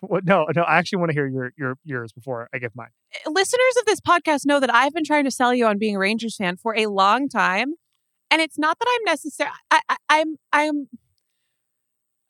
[0.00, 2.88] What- no, no, I actually want to hear your, your yours before I give mine.
[3.14, 5.94] Eh, listeners of this podcast know that I've been trying to sell you on being
[5.94, 7.74] a Rangers fan for a long time,
[8.28, 9.54] and it's not that I'm necessarily.
[9.70, 10.36] I, I, I'm.
[10.52, 10.88] I'm.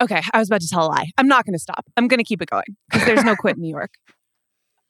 [0.02, 1.10] Okay, I was about to tell a lie.
[1.16, 1.86] I'm not going to stop.
[1.96, 3.92] I'm going to keep it going because there's no quit in New York.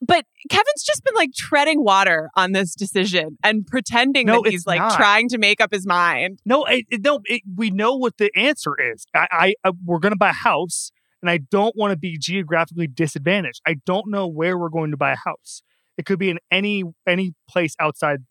[0.04, 4.66] But Kevin's just been like treading water on this decision and pretending No, that he's
[4.66, 4.96] like not.
[4.96, 6.40] trying to make up his mind.
[6.44, 9.06] No, it, it- no, it, we know what the answer is.
[9.14, 10.90] I, I, I we're going to buy a house,
[11.22, 13.60] and I don't want to be geographically disadvantaged.
[13.66, 15.62] I don't know where we're going to buy a house.
[15.96, 18.24] It could be in any any place outside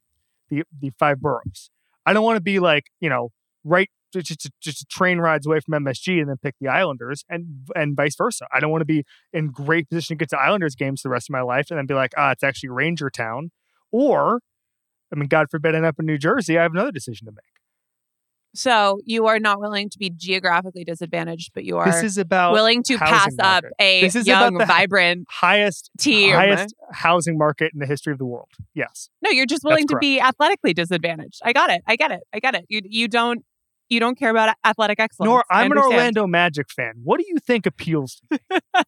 [0.49, 1.69] the the five boroughs.
[2.05, 3.29] I don't want to be like you know
[3.63, 7.95] right just just, train rides away from MSG and then pick the Islanders and and
[7.95, 8.47] vice versa.
[8.51, 11.29] I don't want to be in great position to get to Islanders games the rest
[11.29, 13.51] of my life and then be like ah it's actually Ranger Town,
[13.91, 14.41] or
[15.13, 16.57] I mean God forbid end up in New Jersey.
[16.57, 17.61] I have another decision to make.
[18.53, 22.51] So you are not willing to be geographically disadvantaged, but you are This is about
[22.51, 26.33] willing to pass up a This is young, about the vibrant highest team.
[26.33, 28.49] highest housing market in the history of the world.
[28.73, 29.09] Yes.
[29.21, 31.39] No, you're just willing That's to be athletically disadvantaged.
[31.43, 31.81] I got it.
[31.87, 32.21] I get it.
[32.33, 32.65] I get it.
[32.67, 33.45] You you don't
[33.91, 35.27] you don't care about athletic excellence.
[35.27, 35.77] Nor I I'm an.
[35.77, 36.93] Orlando Magic fan.
[37.03, 38.59] What do you think appeals to me?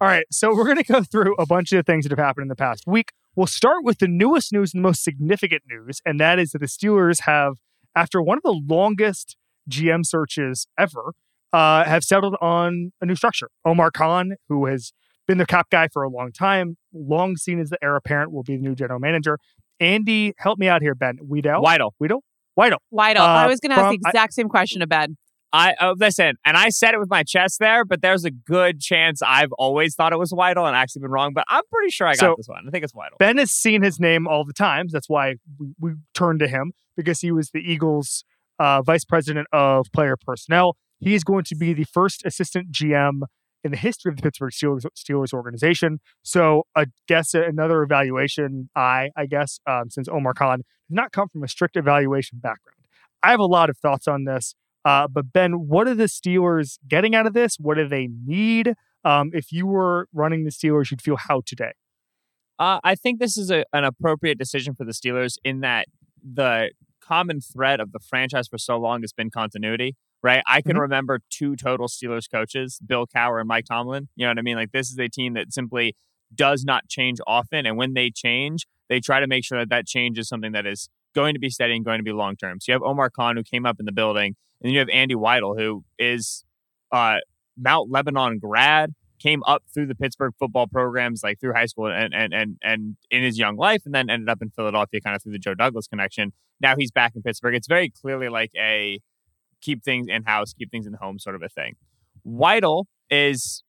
[0.00, 2.42] All right, so we're going to go through a bunch of things that have happened
[2.42, 3.12] in the past week.
[3.36, 6.58] We'll start with the newest news and the most significant news, and that is that
[6.58, 7.54] the Steelers have,
[7.96, 9.36] after one of the longest
[9.70, 11.14] GM searches ever,
[11.52, 13.48] uh, have settled on a new structure.
[13.64, 14.92] Omar Khan, who has
[15.26, 18.42] been the cap guy for a long time, long seen as the heir apparent, will
[18.42, 19.38] be the new general manager.
[19.80, 21.18] Andy, help me out here, Ben.
[21.18, 21.64] Weedell?
[21.64, 21.92] Weidl.
[22.02, 22.20] Weedell?
[22.58, 22.76] Weidl.
[22.92, 23.18] Weidl.
[23.18, 25.16] I Uh, was going to ask the from- I- exact same question to Ben.
[25.52, 28.80] I oh, listen, and I said it with my chest there, but there's a good
[28.80, 31.32] chance I've always thought it was Weidl and actually been wrong.
[31.32, 32.64] But I'm pretty sure I got So- this one.
[32.66, 33.18] I think it's Weidl.
[33.20, 34.90] Ben has seen his name all the times.
[34.92, 38.24] That's why we, we turned to him because he was the Eagles'
[38.58, 40.76] uh, vice president of player personnel.
[40.98, 43.20] He is going to be the first assistant GM
[43.64, 46.00] in the history of the Pittsburgh Steelers, Steelers organization.
[46.22, 51.28] So, I guess another evaluation, I I guess, um, since Omar Khan does not come
[51.28, 52.86] from a strict evaluation background.
[53.22, 54.54] I have a lot of thoughts on this.
[54.84, 57.56] Uh, but Ben, what are the Steelers getting out of this?
[57.58, 58.74] What do they need?
[59.02, 61.72] Um, if you were running the Steelers, you'd feel how today?
[62.58, 65.86] Uh, I think this is a, an appropriate decision for the Steelers in that
[66.22, 70.42] the common thread of the franchise for so long has been continuity, right?
[70.48, 70.80] I can Mhm.
[70.80, 74.08] remember two total Steelers coaches, Bill Cowher and Mike Tomlin.
[74.16, 74.56] You know what I mean?
[74.56, 75.94] Like this is a team that simply
[76.34, 79.86] does not change often, and when they change, they try to make sure that that
[79.86, 82.58] change is something that is going to be steady and going to be long term.
[82.58, 84.88] So you have Omar Khan who came up in the building, and then you have
[84.88, 86.44] Andy Weidl who is
[86.90, 87.18] uh,
[87.56, 92.14] Mount Lebanon grad, came up through the Pittsburgh football programs, like through high school and
[92.14, 95.22] and and and in his young life, and then ended up in Philadelphia, kind of
[95.22, 96.32] through the Joe Douglas connection.
[96.60, 97.54] Now he's back in Pittsburgh.
[97.54, 99.00] It's very clearly like a
[99.64, 101.74] keep things in house, keep things in the home sort of a thing.
[102.26, 103.62] Weidl is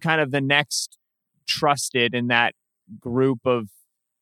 [0.00, 0.98] kind of the next
[1.46, 2.54] trusted in that
[3.00, 3.68] group of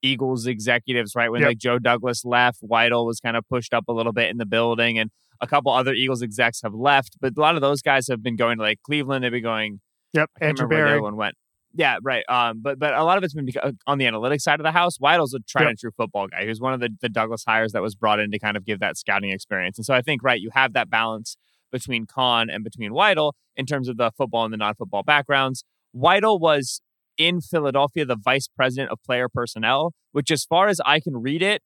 [0.02, 1.30] Eagles executives, right?
[1.30, 1.48] When Yep.
[1.48, 4.46] like Joe Douglas left, Weidl was kind of pushed up a little bit in the
[4.46, 8.08] building, and a couple other Eagles execs have left, but a lot of those guys
[8.08, 9.24] have been going to like Cleveland.
[9.24, 9.80] They've been going.
[10.14, 10.90] Yep, Andrew where Berry.
[10.92, 11.34] other one went.
[11.74, 12.24] Yeah, right.
[12.28, 13.48] Um, but but a lot of it's been
[13.86, 14.98] on the analytics side of the house.
[14.98, 15.70] Weidl's a tried Yep.
[15.70, 16.44] and true football guy.
[16.44, 18.80] Who's one of the, the Douglas hires that was brought in to kind of give
[18.80, 19.78] that scouting experience.
[19.78, 21.36] And so I think right, you have that balance
[21.70, 25.64] between Khan and between Weidl in terms of the football and the non-football backgrounds.
[25.96, 26.82] Weidl was
[27.16, 31.42] in Philadelphia the vice president of player personnel, which, as far as I can read
[31.42, 31.62] it,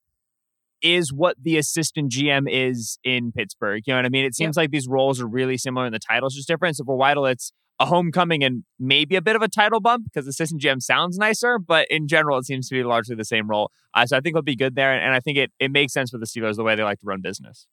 [0.82, 3.82] is what the assistant GM is in Pittsburgh.
[3.86, 4.24] You know what I mean?
[4.24, 6.76] It seems like these roles are really similar and the titles just different.
[6.76, 10.26] So for Weidl, it's a homecoming and maybe a bit of a title bump because
[10.26, 13.70] assistant GM sounds nicer, but in general, it seems to be largely the same role.
[13.94, 16.10] Uh, so I think it'll be good there, and I think it it makes sense
[16.10, 17.66] for the Steelers the way they like to run business.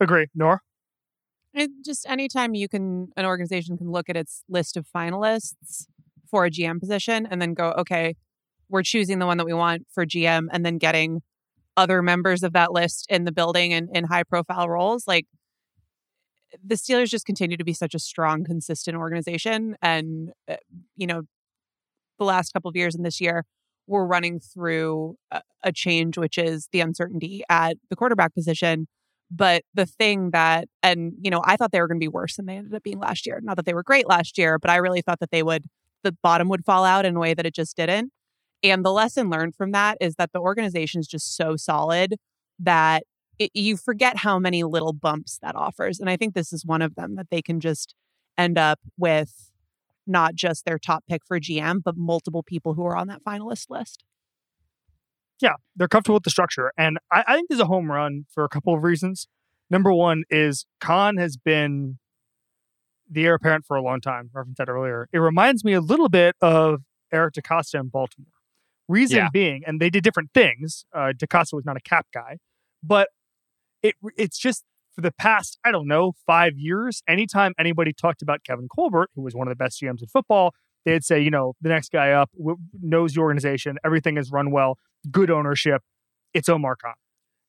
[0.00, 0.28] Agree.
[0.34, 0.62] Nor?
[1.52, 5.86] It just anytime you can, an organization can look at its list of finalists
[6.28, 8.16] for a GM position and then go, okay,
[8.68, 11.22] we're choosing the one that we want for GM, and then getting
[11.76, 15.06] other members of that list in the building and in high profile roles.
[15.06, 15.26] Like
[16.62, 19.76] the Steelers just continue to be such a strong, consistent organization.
[19.80, 20.56] And, uh,
[20.96, 21.22] you know,
[22.18, 23.44] the last couple of years and this year,
[23.86, 28.86] we're running through a, a change, which is the uncertainty at the quarterback position.
[29.30, 32.36] But the thing that, and, you know, I thought they were going to be worse
[32.36, 33.40] than they ended up being last year.
[33.42, 35.64] Not that they were great last year, but I really thought that they would,
[36.02, 38.12] the bottom would fall out in a way that it just didn't.
[38.62, 42.14] And the lesson learned from that is that the organization is just so solid
[42.58, 43.02] that
[43.38, 45.98] it, you forget how many little bumps that offers.
[46.00, 47.94] And I think this is one of them that they can just
[48.38, 49.50] end up with
[50.06, 53.66] not just their top pick for GM, but multiple people who are on that finalist
[53.70, 54.04] list.
[55.40, 56.72] Yeah, they're comfortable with the structure.
[56.78, 59.26] And I, I think there's a home run for a couple of reasons.
[59.70, 61.98] Number one is Khan has been
[63.10, 64.30] the heir apparent for a long time.
[64.32, 65.08] Referenced that earlier.
[65.12, 68.28] It reminds me a little bit of Eric DaCosta in Baltimore.
[68.88, 69.28] Reason Yeah.
[69.32, 70.84] being, and they did different things.
[70.92, 72.38] Uh, DaCosta was not a cap guy,
[72.82, 73.08] but
[73.84, 77.02] it it's just for the past I don't know five years.
[77.06, 80.54] Anytime anybody talked about Kevin Colbert, who was one of the best GMs in football,
[80.84, 84.50] they'd say, you know, the next guy up w- knows the organization, everything is run
[84.50, 84.78] well,
[85.10, 85.82] good ownership.
[86.32, 86.94] It's Omar Khan.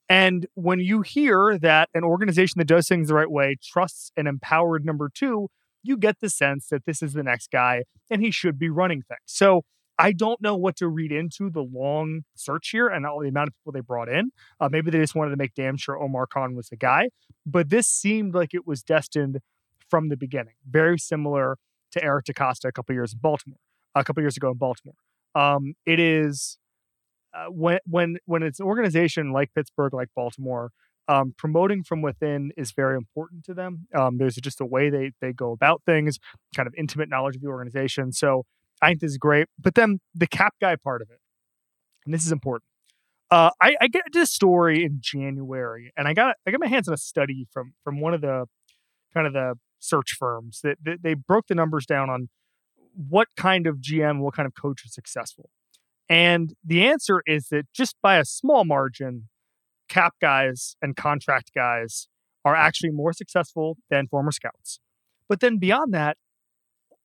[0.08, 4.28] And when you hear that an organization that does things the right way trusts an
[4.28, 5.48] empowered number two,
[5.82, 9.02] you get the sense that this is the next guy and he should be running
[9.02, 9.20] things.
[9.24, 9.62] So
[9.98, 13.48] I don't know what to read into the long search here and all the amount
[13.48, 14.30] of people they brought in.
[14.60, 17.08] Uh, maybe they just wanted to make damn sure Omar Khan was the guy,
[17.44, 19.40] but this seemed like it was destined
[19.88, 20.54] from the beginning.
[20.68, 21.56] Very similar
[21.92, 23.58] to Eric DaCosta a couple years in Baltimore,
[23.94, 24.94] a couple years ago in Baltimore.
[25.34, 26.58] Um, it is
[27.34, 30.70] uh, when when when it's an organization like Pittsburgh, like Baltimore,
[31.08, 33.86] um, promoting from within is very important to them.
[33.94, 36.18] Um, there's just a way they they go about things,
[36.54, 38.12] kind of intimate knowledge of the organization.
[38.12, 38.44] So
[38.82, 39.48] I think this is great.
[39.58, 41.18] But then the cap guy part of it,
[42.04, 42.68] and this is important.
[43.30, 46.88] Uh, I, I get this story in January, and I got I got my hands
[46.88, 48.46] on a study from from one of the
[49.12, 52.28] kind of the search firms that, that they broke the numbers down on
[52.94, 55.50] what kind of GM, what kind of coach is successful.
[56.08, 59.28] And the answer is that just by a small margin,
[59.88, 62.08] cap guys and contract guys
[62.44, 64.80] are actually more successful than former scouts.
[65.28, 66.16] But then beyond that,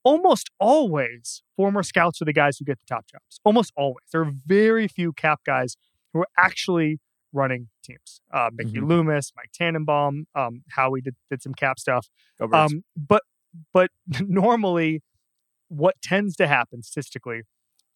[0.04, 3.40] almost always former scouts are the guys who get the top jobs.
[3.44, 4.06] Almost always.
[4.12, 5.78] There are very few cap guys
[6.14, 7.00] who are actually
[7.34, 8.22] running teams.
[8.34, 12.10] Uh, Mickey Loomis, Mike Tannenbaum, um, Howie did, did some cap stuff.
[12.40, 13.24] Go Um, but
[13.74, 13.90] but
[14.22, 15.02] normally,
[15.68, 17.42] what tends to happen statistically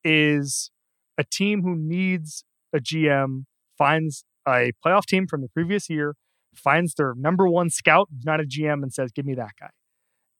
[0.03, 0.71] is
[1.17, 3.45] a team who needs a GM
[3.77, 6.15] finds a playoff team from the previous year,
[6.53, 9.69] finds their number one scout, not a GM, and says, "Give me that guy."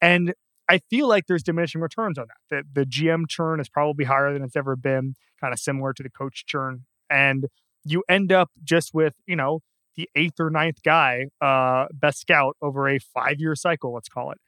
[0.02, 0.34] And
[0.68, 2.66] I feel like there's diminishing returns on that.
[2.74, 6.04] The, the GM churn is probably higher than it's ever been, kind of similar to
[6.04, 7.46] the coach churn, and
[7.84, 9.62] you end up just with you know
[9.96, 14.32] the eighth or ninth guy, uh, best scout over a five year cycle, let's call
[14.32, 14.40] it.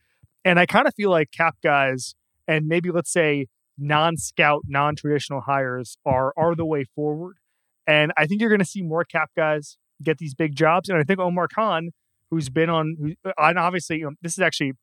[0.44, 2.16] And I kind of feel like cap guys
[2.48, 3.48] and maybe let's say
[3.78, 7.38] non scout, non traditional hires are are the way forward.
[7.86, 10.90] And I think you're going to see more cap guys get these big jobs.
[10.90, 11.92] And I think Omar Khan,
[12.30, 14.74] who's been on, who, and obviously, you know, this is actually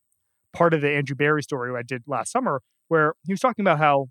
[0.54, 3.78] part of the Andrew Berry story I did last summer, where he was talking about
[3.78, 4.06] how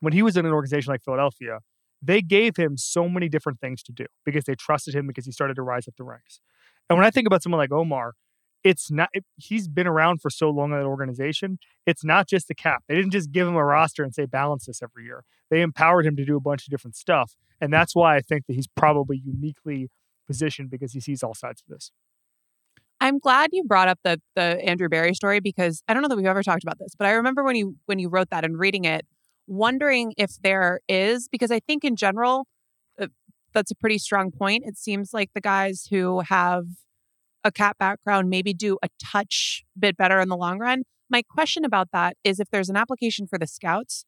[0.00, 1.60] when he was in an organization like Philadelphia,
[2.00, 5.32] they gave him so many different things to do because they trusted him because he
[5.32, 6.40] started to rise up the ranks.
[6.88, 8.14] And when I think about someone like Omar,
[8.64, 12.54] it's not he's been around for so long in that organization it's not just the
[12.56, 12.82] cap.
[12.88, 15.24] They didn't just give him a roster and say balance this every year.
[15.48, 18.46] They empowered him to do a bunch of different stuff and that's why i think
[18.46, 19.90] that he's probably uniquely
[20.26, 21.90] positioned because he sees all sides of this
[23.08, 26.16] I'm glad you brought up the the Andrew Berry story because I don't know that
[26.16, 28.58] we've ever talked about this, but I remember when you when you wrote that and
[28.58, 29.06] reading it,
[29.46, 32.46] wondering if there is because I think in general
[33.00, 33.06] uh,
[33.54, 34.64] that's a pretty strong point.
[34.66, 36.64] It seems like the guys who have
[37.44, 40.82] a cap background maybe do a touch bit better in the long run.
[41.08, 44.04] My question about that is if there's an application for the scouts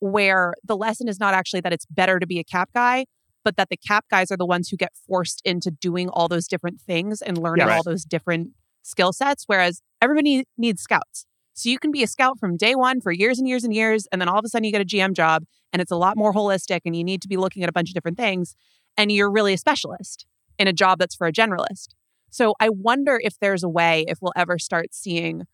[0.00, 3.06] where the lesson is not actually that it's better to be a cap guy,
[3.44, 6.48] but that the cap guys are the ones who get forced into doing all those
[6.48, 8.50] different things and learning all those different
[8.82, 11.26] skill sets, whereas everybody needs scouts.
[11.52, 14.08] So you can be a scout from day one for years and years and years,
[14.10, 16.16] and then all of a sudden you get a GM job and it's a lot
[16.16, 18.56] more holistic and you need to be looking at a bunch of different things,
[18.96, 20.26] and you're really a specialist
[20.58, 21.94] in a job that's for a generalist.
[22.30, 25.44] So I wonder if there's a way, if we'll ever start seeing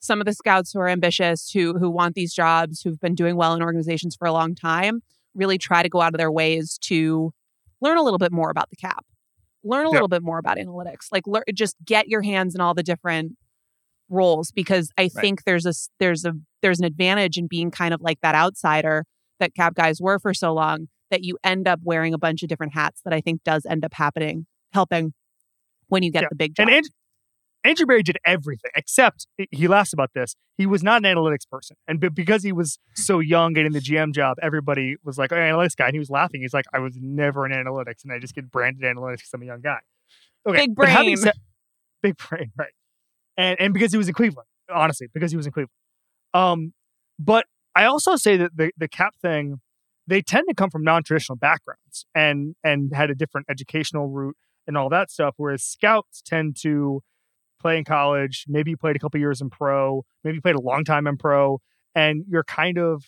[0.00, 3.36] some of the scouts who are ambitious, who who want these jobs, who've been doing
[3.36, 5.02] well in organizations for a long time,
[5.34, 7.32] really try to go out of their ways to
[7.80, 9.04] learn a little bit more about the cap,
[9.62, 12.74] learn a little bit more about analytics, like learn, just get your hands in all
[12.74, 13.32] the different
[14.08, 15.12] roles because I right.
[15.12, 16.32] think there's a there's a
[16.62, 19.04] there's an advantage in being kind of like that outsider
[19.40, 22.48] that cap guys were for so long that you end up wearing a bunch of
[22.48, 25.12] different hats that I think does end up happening helping
[25.88, 26.28] when you get yeah.
[26.30, 26.68] the big job.
[26.68, 26.84] And
[27.64, 30.36] Andrew, Berry did everything except he laughs about this.
[30.58, 33.80] He was not an analytics person, and b- because he was so young getting the
[33.80, 36.42] GM job, everybody was like, "Oh, analytics guy," and he was laughing.
[36.42, 39.42] He's like, "I was never in analytics, and I just get branded analytics because I'm
[39.42, 39.80] a young guy."
[40.46, 41.16] Okay, big brain,
[42.02, 42.72] big brain, right?
[43.36, 45.70] And and because he was in Cleveland, honestly, because he was in Cleveland.
[46.34, 46.74] Um,
[47.18, 49.60] but I also say that the the cap thing,
[50.06, 54.36] they tend to come from non traditional backgrounds and and had a different educational route
[54.66, 55.34] and all that stuff.
[55.38, 57.02] Whereas scouts tend to
[57.64, 60.60] play in college, maybe you played a couple years in pro, maybe you played a
[60.60, 61.60] long time in pro,
[61.94, 63.04] and you're kind of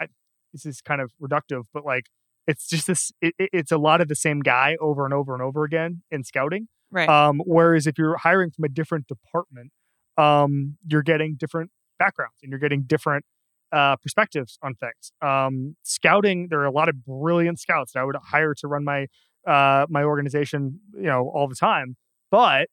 [0.00, 0.08] I,
[0.52, 2.06] this is kind of reductive, but like
[2.46, 5.42] it's just this it, it's a lot of the same guy over and over and
[5.42, 6.68] over again in scouting.
[6.90, 7.08] Right.
[7.08, 9.72] Um, whereas if you're hiring from a different department,
[10.18, 13.24] um, you're getting different backgrounds and you're getting different
[13.72, 15.12] uh, perspectives on things.
[15.22, 18.84] Um, scouting, there are a lot of brilliant scouts that I would hire to run
[18.84, 19.06] my
[19.46, 21.96] uh, my organization, you know, all the time.
[22.30, 22.68] But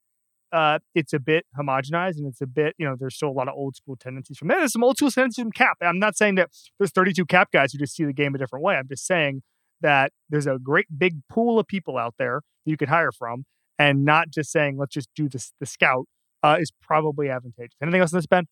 [0.51, 3.47] uh, it's a bit homogenized and it's a bit, you know, there's still a lot
[3.47, 4.59] of old school tendencies from there.
[4.59, 5.77] There's some old school tendencies from cap.
[5.81, 8.63] I'm not saying that there's 32 cap guys who just see the game a different
[8.63, 8.75] way.
[8.75, 9.43] I'm just saying
[9.81, 13.45] that there's a great big pool of people out there you could hire from
[13.77, 16.05] and not just saying, let's just do this, the scout
[16.43, 17.75] uh, is probably advantageous.
[17.81, 18.45] Anything else on this, Ben?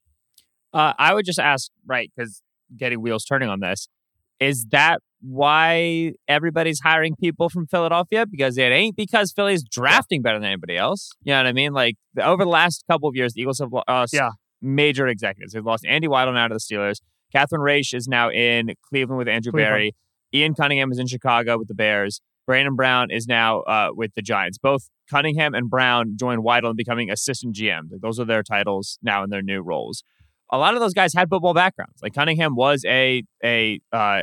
[0.73, 2.41] Uh, I would just ask, right, because
[2.75, 3.87] getting wheels turning on this,
[4.39, 10.37] is that why everybody's hiring people from Philadelphia because it ain't because Philly's drafting better
[10.37, 11.11] than anybody else.
[11.23, 11.73] You know what I mean?
[11.73, 14.31] Like over the last couple of years, the Eagles have lost yeah.
[14.61, 15.53] major executives.
[15.53, 16.97] They've lost Andy Weidl now to the Steelers.
[17.31, 19.71] Catherine Raiche is now in Cleveland with Andrew Cleveland.
[19.71, 19.95] Berry.
[20.33, 22.21] Ian Cunningham is in Chicago with the Bears.
[22.45, 24.57] Brandon Brown is now uh, with the Giants.
[24.57, 27.91] Both Cunningham and Brown joined Weidl in becoming assistant GM.
[27.91, 30.03] Like, those are their titles now in their new roles.
[30.49, 31.99] A lot of those guys had football backgrounds.
[32.01, 34.21] Like Cunningham was a a uh,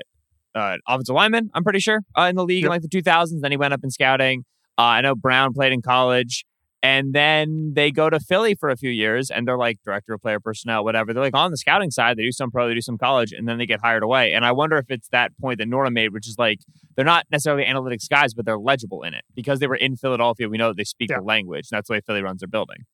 [0.55, 2.67] uh, offensive lineman, I'm pretty sure, uh, in the league yep.
[2.67, 3.41] in like the 2000s.
[3.41, 4.45] Then he went up in scouting.
[4.79, 6.45] Uh, I know Brown played in college.
[6.85, 10.21] And then they go to Philly for a few years and they're like director of
[10.21, 11.15] player personnel, whatever.
[11.15, 13.49] They're like on the scouting side, they do some pro, they do some college, and
[13.49, 14.35] then they get hired away.
[14.35, 16.59] And I wonder if it's that point that Nora made, which is like
[16.95, 19.25] they're not necessarily analytics guys, but they're legible in it.
[19.35, 21.21] Because they were in Philadelphia, we know that they speak yeah.
[21.21, 21.69] the language.
[21.73, 22.85] And That's the way Philly runs their building.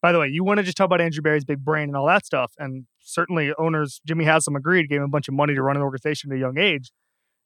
[0.00, 2.06] By the way, you want to just talk about Andrew Berry's big brain and all
[2.06, 2.54] that stuff.
[2.58, 5.82] And certainly owners, Jimmy Haslam agreed, gave him a bunch of money to run an
[5.82, 6.92] organization at a young age.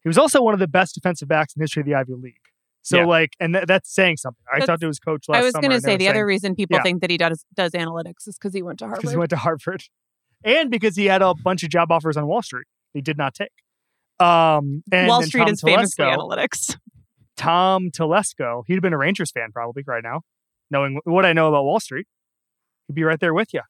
[0.03, 2.35] He was also one of the best defensive backs in history of the Ivy League.
[2.83, 3.07] So yeah.
[3.07, 4.43] like, and th- that's saying something.
[4.51, 5.41] I that's, talked to his coach last.
[5.41, 6.83] I was going to say the saying, other reason people yeah.
[6.83, 9.01] think that he does does analytics is because he went to Harvard.
[9.01, 9.83] Because he went to Harvard,
[10.45, 13.35] and because he had a bunch of job offers on Wall Street, he did not
[13.35, 13.51] take.
[14.21, 16.77] Um, and Wall Street Tom is Telesco, for analytics.
[17.37, 20.23] Tom Telesco, he'd have been a Rangers fan probably right now,
[20.71, 22.07] knowing what I know about Wall Street.
[22.87, 23.61] He'd be right there with you.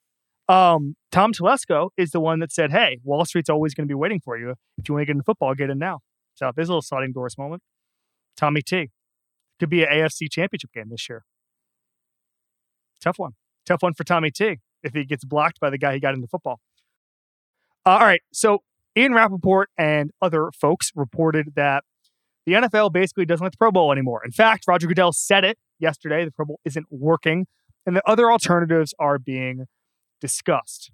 [0.49, 3.97] Um, Tom Telesco is the one that said, "Hey, Wall Street's always going to be
[3.97, 4.55] waiting for you.
[4.79, 6.01] If you want to get in football, get in now."
[6.39, 7.63] So there's a little sliding doors moment.
[8.37, 8.91] Tommy T.
[9.59, 11.25] Could be an AFC championship game this year.
[13.03, 13.33] Tough one.
[13.67, 16.29] Tough one for Tommy T if he gets blocked by the guy he got into
[16.29, 16.61] football.
[17.85, 18.21] Uh, all right.
[18.33, 18.63] So
[18.97, 21.83] Ian Rapoport and other folks reported that
[22.47, 24.23] the NFL basically doesn't like the Pro Bowl anymore.
[24.25, 26.25] In fact, Roger Goodell said it yesterday.
[26.25, 27.49] The Pro Bowl isn't working,
[27.85, 29.67] and the other alternatives are being
[30.21, 30.93] discussed.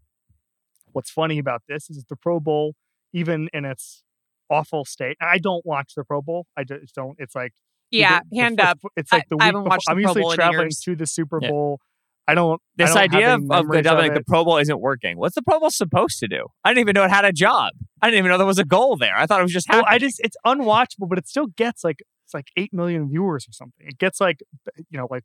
[0.92, 2.76] What's funny about this is that the Pro Bowl,
[3.12, 4.04] even in its
[4.50, 6.46] awful state, I don't watch the Pro Bowl.
[6.56, 7.16] I just don't.
[7.18, 7.52] It's like
[7.90, 8.78] Yeah, the- hand the- up.
[8.96, 9.70] It's like the I week haven't before.
[9.70, 10.80] watched the I'm Pro usually Bowl in traveling years.
[10.80, 11.50] to the Super Yeah.
[11.50, 11.80] Bowl.
[12.26, 12.54] I don't.
[12.54, 14.80] I This don't have idea any of, of the, memories like, the Pro Bowl isn't
[14.80, 15.18] working.
[15.18, 16.46] What's the Pro Bowl supposed to do?
[16.64, 17.72] I didn't even know it had a job.
[18.00, 19.14] I didn't even know there was a goal there.
[19.14, 19.84] I thought it was just Well.
[19.86, 23.52] I just it's unwatchable, but it still gets like it's like eight million viewers or
[23.52, 23.86] something.
[23.86, 24.40] It gets like
[24.88, 25.24] you know like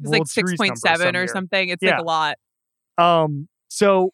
[0.00, 1.68] It's like World Series six point numbers seven some or something.
[1.68, 1.90] It's Yeah.
[1.92, 2.36] like a lot.
[2.98, 4.10] Um, so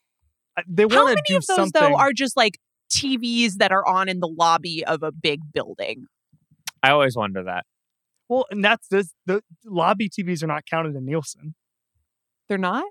[0.67, 1.81] they want to many do of those something.
[1.81, 2.59] though are just like
[2.93, 6.07] TVs that are on in the lobby of a big building?
[6.82, 7.64] I always wonder that.
[8.28, 11.55] well, and that's this, the lobby TVs are not counted in Nielsen.
[12.49, 12.84] They're not.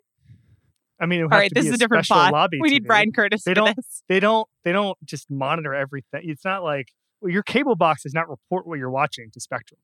[1.00, 2.34] I mean, it would All have to this is a a different special pod.
[2.34, 2.60] lobby.
[2.62, 4.04] We need Bryan Curtis They for don't- this.
[4.10, 4.48] They don't.
[4.64, 6.22] They don't just monitor everything.
[6.24, 6.88] It's not like
[7.22, 9.80] well, your cable box does not report what you're watching to Spectrum.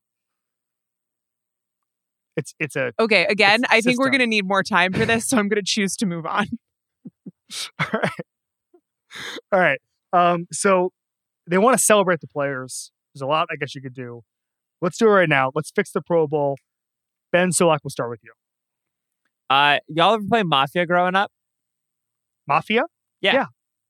[2.36, 4.91] It's it's a Okay, again, It's a I think we're going to need more time
[4.93, 6.47] for this, so I'm going to choose to move on.
[7.80, 8.09] all right.
[9.51, 9.80] All right.
[10.14, 10.91] Um, so
[11.49, 12.91] they want to celebrate the players.
[13.14, 14.22] There's a lot I guess you could do.
[14.82, 15.51] Let's do it right now.
[15.53, 16.55] Let's fix the Pro Bowl.
[17.32, 18.32] Ben Solak, we'll start with you.
[19.49, 21.32] Uh, y'all ever play Mafia growing up?
[22.47, 22.84] Mafia?
[23.22, 23.34] Yeah.
[23.34, 23.45] Yeah.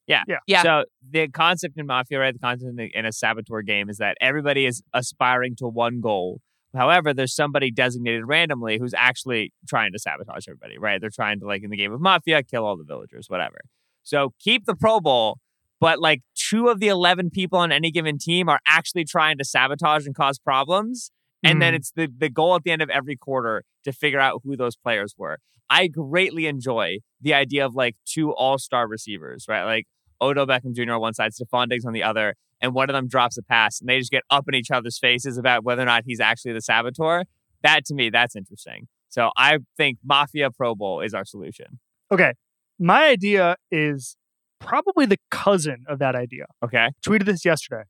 [0.05, 0.23] Yeah.
[0.27, 0.37] yeah.
[0.47, 0.63] Yeah.
[0.63, 2.33] So the concept in Mafia, right?
[2.33, 6.01] The concept in, the, in a Saboteur game is that everybody is aspiring to one
[6.01, 6.41] goal.
[6.75, 10.99] However, there's somebody designated randomly who's actually trying to sabotage everybody, right?
[10.99, 13.61] They're trying to, like in the game of Mafia, kill all the villagers, whatever.
[14.01, 15.37] So keep the Pro Bowl,
[15.83, 19.43] but like two of the 11 people on any given team are actually trying to
[19.43, 21.11] sabotage and cause problems.
[21.43, 21.77] And then Mhm.
[21.77, 24.77] it's the, the goal at the end of every quarter to figure out who those
[24.77, 25.39] players were.
[25.69, 29.65] I greatly enjoy the idea of like two all star receivers, right?
[29.65, 29.85] Like
[30.21, 30.93] Odell Beckham Jr.
[30.93, 33.81] on one side, Stefon Diggs on the other, and one of them drops a pass
[33.81, 36.53] and they just get up in each other's faces about whether or not he's actually
[36.53, 37.23] the saboteur.
[37.61, 38.87] That to me, that's interesting.
[39.09, 41.79] So I think Mafia Pro Bowl is our solution.
[42.09, 42.33] Okay.
[42.79, 44.15] My idea is
[44.63, 46.45] probably the cousin of that idea.
[46.63, 46.89] Okay.
[47.05, 47.83] Tweeted this yesterday.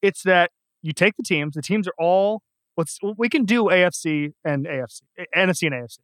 [0.00, 0.50] It's that
[0.82, 2.42] you take the teams, the teams are all
[2.76, 5.02] let's we can do AFC and AFC,
[5.36, 5.98] NFC and AFC.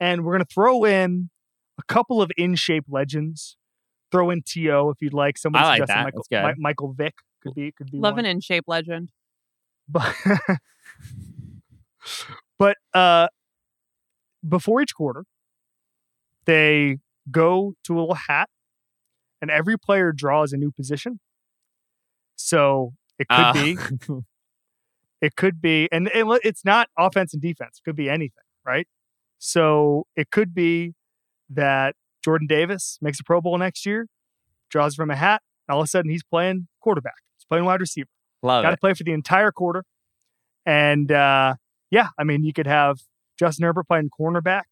[0.00, 1.30] And we're gonna throw in
[1.78, 3.56] a couple of in-shape legends.
[4.10, 4.90] Throw in T.O.
[4.90, 5.38] if you'd like.
[5.38, 6.04] Someone I like suggested that.
[6.04, 6.56] Michael, That's good.
[6.56, 8.24] Mi- Michael Vick could be could be Love one.
[8.24, 9.10] an in shape legend.
[9.88, 10.12] But
[12.58, 13.28] but uh
[14.48, 15.24] before each quarter,
[16.46, 16.98] they
[17.30, 18.48] go to a little hat
[19.40, 21.20] and every player draws a new position.
[22.36, 23.76] So it could Uh, be
[25.20, 27.78] it could be and, li- it's not offense and defense.
[27.78, 28.88] It could be anything, right?
[29.38, 30.94] So it could be
[31.48, 34.06] that Jordan Davis makes a Pro Bowl next year,
[34.70, 37.14] draws from a hat, and all of a sudden he's playing quarterback.
[37.36, 38.08] He's playing wide receiver
[38.42, 39.84] Love got to play for the entire quarter.
[40.66, 41.54] And uh,
[41.90, 42.98] yeah, I mean, you could have
[43.38, 44.64] Justin Herbert playing cornerback.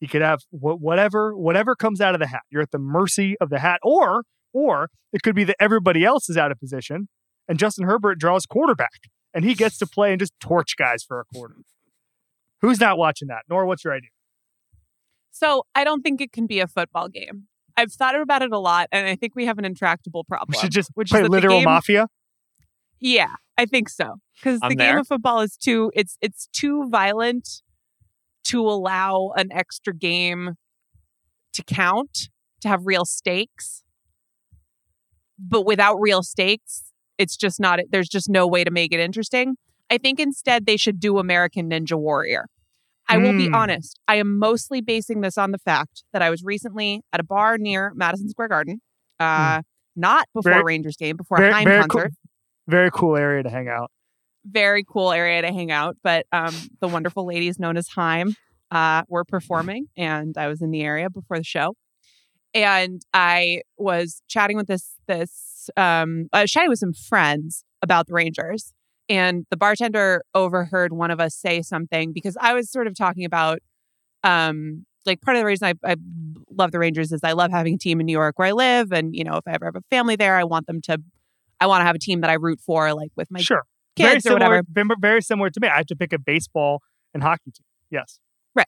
[0.00, 2.42] You could have wh- whatever whatever comes out of the hat.
[2.50, 6.28] You're at the mercy of the hat, or or it could be that everybody else
[6.28, 7.08] is out of position,
[7.48, 9.00] and Justin Herbert draws quarterback,
[9.32, 11.56] and he gets to play and just torch guys for a quarter.
[12.60, 13.42] Who's not watching that?
[13.48, 14.10] Nor, what's your idea?
[15.30, 17.48] So I don't think it can be a football game.
[17.76, 20.54] I've thought about it a lot, and I think we have an intractable problem.
[20.56, 22.08] We should just which is play that the literal game- mafia.
[23.00, 24.16] Yeah, I think so.
[24.36, 27.62] Because I'm the game of football is too it's it's too violent
[28.44, 30.54] to allow an extra game
[31.52, 32.28] to count,
[32.60, 33.82] to have real stakes.
[35.38, 39.56] But without real stakes, it's just not there's just no way to make it interesting.
[39.90, 42.46] I think instead they should do American Ninja Warrior.
[43.06, 43.54] I will be Hmm.
[43.54, 47.24] honest, I am mostly basing this on the fact that I was recently at a
[47.24, 48.80] bar near Madison Square Garden.
[49.20, 49.62] Uh
[49.96, 52.30] not before Very- Rangers game, before very- a Haim concert cool-
[52.66, 53.92] Very cool area to hang out.
[54.44, 55.96] Very cool area to hang out.
[56.02, 58.36] But um, the wonderful ladies known as Haim
[58.70, 61.76] uh, were performing, and I was in the area before the show.
[62.52, 68.06] And I was chatting with this this um, I was chatting with some friends about
[68.06, 68.72] the Rangers,
[69.08, 73.24] and the bartender overheard one of us say something because I was sort of talking
[73.24, 73.60] about
[74.22, 75.96] um, like part of the reason I, I
[76.50, 78.92] love the Rangers is I love having a team in New York where I live,
[78.92, 80.98] and you know if I ever have a family there, I want them to.
[81.60, 83.62] I want to have a team that I root for, like with my sure.
[83.96, 84.62] Very kids or similar, whatever.
[84.68, 85.68] very- Very similar to me.
[85.68, 86.82] I have to pick a baseball
[87.12, 87.64] and hockey team.
[87.90, 88.18] Yes.
[88.54, 88.66] Right.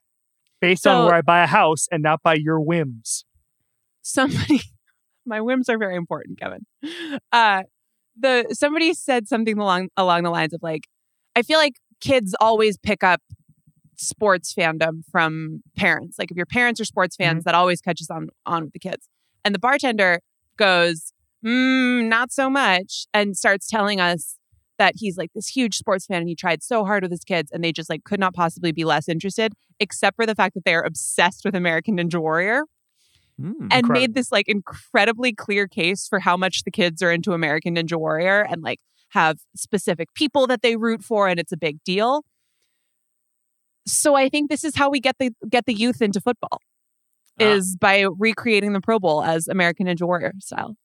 [0.61, 3.25] Based on where I buy a house and not by your whims.
[4.01, 4.61] somebody
[5.25, 6.65] my whims are very important kevin
[7.33, 7.61] uh
[8.17, 10.87] the somebody said something along along the lines of like
[11.35, 13.21] i feel like kids always pick up
[13.97, 18.29] sports fandom from parents like if your parents are sports fans that always catches on
[18.45, 19.09] on with the kids
[19.43, 20.21] and the bartender
[20.55, 21.11] goes
[21.45, 24.37] mm, not so much and starts telling us
[24.77, 27.51] that he's like this huge sports fan and he tried so hard with his kids
[27.51, 30.65] and they just like could not possibly be less interested, except for the fact that
[30.65, 32.63] they are obsessed with American Ninja Warrior
[33.39, 33.67] Mm.
[33.69, 37.75] and made this like incredibly clear case for how much the kids are into American
[37.75, 41.77] Ninja Warrior and like have specific people that they root for and it's a big
[41.83, 42.23] deal.
[43.85, 46.59] So I think this is how we get the get the youth into football
[47.39, 47.43] Ah.
[47.43, 50.75] is by recreating the Pro Bowl as American Ninja Warrior style.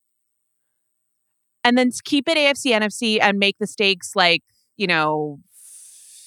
[1.65, 4.43] And then keep it AFC NFC and make the stakes like,
[4.77, 5.39] you know,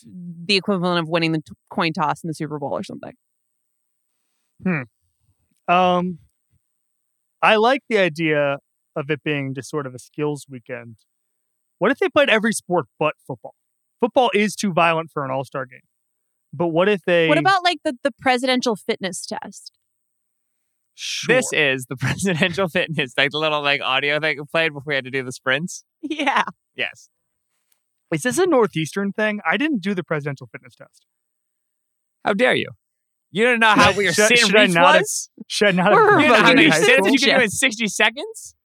[0.05, 3.13] the equivalent of winning the t- coin toss in the Super Bowl or something.
[4.63, 4.83] Hmm.
[5.67, 6.19] Um,
[7.41, 8.59] I like the idea
[8.95, 10.97] of it being just sort of a skills weekend.
[11.79, 13.55] What if they played every sport but football?
[13.99, 15.81] Football is too violent for an all star game.
[16.53, 17.27] But what if they?
[17.27, 19.73] What about like the, the presidential fitness test?
[20.95, 21.35] Sure.
[21.35, 24.95] This is the presidential fitness, like the little like audio thing we played before we
[24.95, 25.83] had to do the sprints.
[26.01, 26.43] Yeah.
[26.75, 27.09] Yes.
[28.13, 29.41] Is this a Northeastern thing?
[29.45, 31.05] I didn't do the presidential fitness test.
[32.23, 32.69] How dare you?
[33.31, 35.03] You don't know how Should- your should- sit should I reach not have-
[35.47, 37.41] Should I not We're have You know how many high you can do shit.
[37.41, 38.55] in 60 seconds?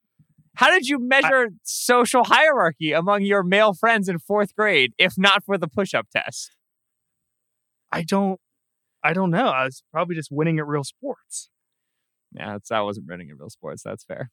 [0.54, 5.42] How did you measure social hierarchy among your male friends in fourth grade if not
[5.44, 6.50] for the push up test?
[7.90, 8.38] I don't.
[9.02, 9.46] I don't know.
[9.46, 11.48] I was probably just winning at real sports.
[12.32, 13.82] Yeah, that's, I wasn't running in real sports.
[13.82, 14.30] That's fair.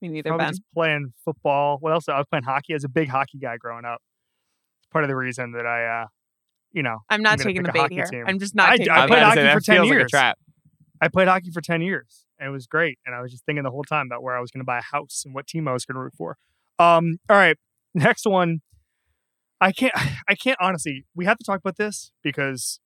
[0.00, 0.52] Me neither, Probably Ben.
[0.52, 1.78] just playing football.
[1.80, 2.08] What else?
[2.08, 2.72] I was playing hockey.
[2.72, 4.00] I was a big hockey guy growing up.
[4.80, 6.06] It's part of the reason that I, uh,
[6.72, 8.04] you know, I'm not gonna taking the bait here.
[8.04, 8.24] team.
[8.26, 9.24] I'm just not I- taking I the played bait.
[9.26, 10.10] was about to hockey say, for 10 feels like a years.
[10.10, 10.38] trap.
[11.00, 12.98] I played hockey for 10 years and it was great.
[13.06, 14.78] And I was just thinking the whole time about where I was going to buy
[14.78, 16.36] a house and what team I was going to root for.
[16.78, 17.56] Um, all right.
[17.94, 18.60] Next one.
[19.60, 19.92] I can't,
[20.28, 22.80] I can't honestly, we have to talk about this because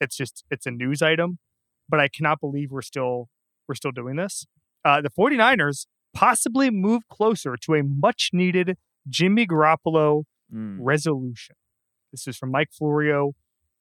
[0.00, 1.38] it's just, it's a news item,
[1.88, 3.28] but I cannot believe we're still,
[3.72, 4.46] we're still doing this.
[4.84, 8.76] Uh, the 49ers possibly move closer to a much needed
[9.08, 10.76] Jimmy Garoppolo Mm.
[10.80, 11.56] resolution.
[12.10, 13.32] This is from Mike Florio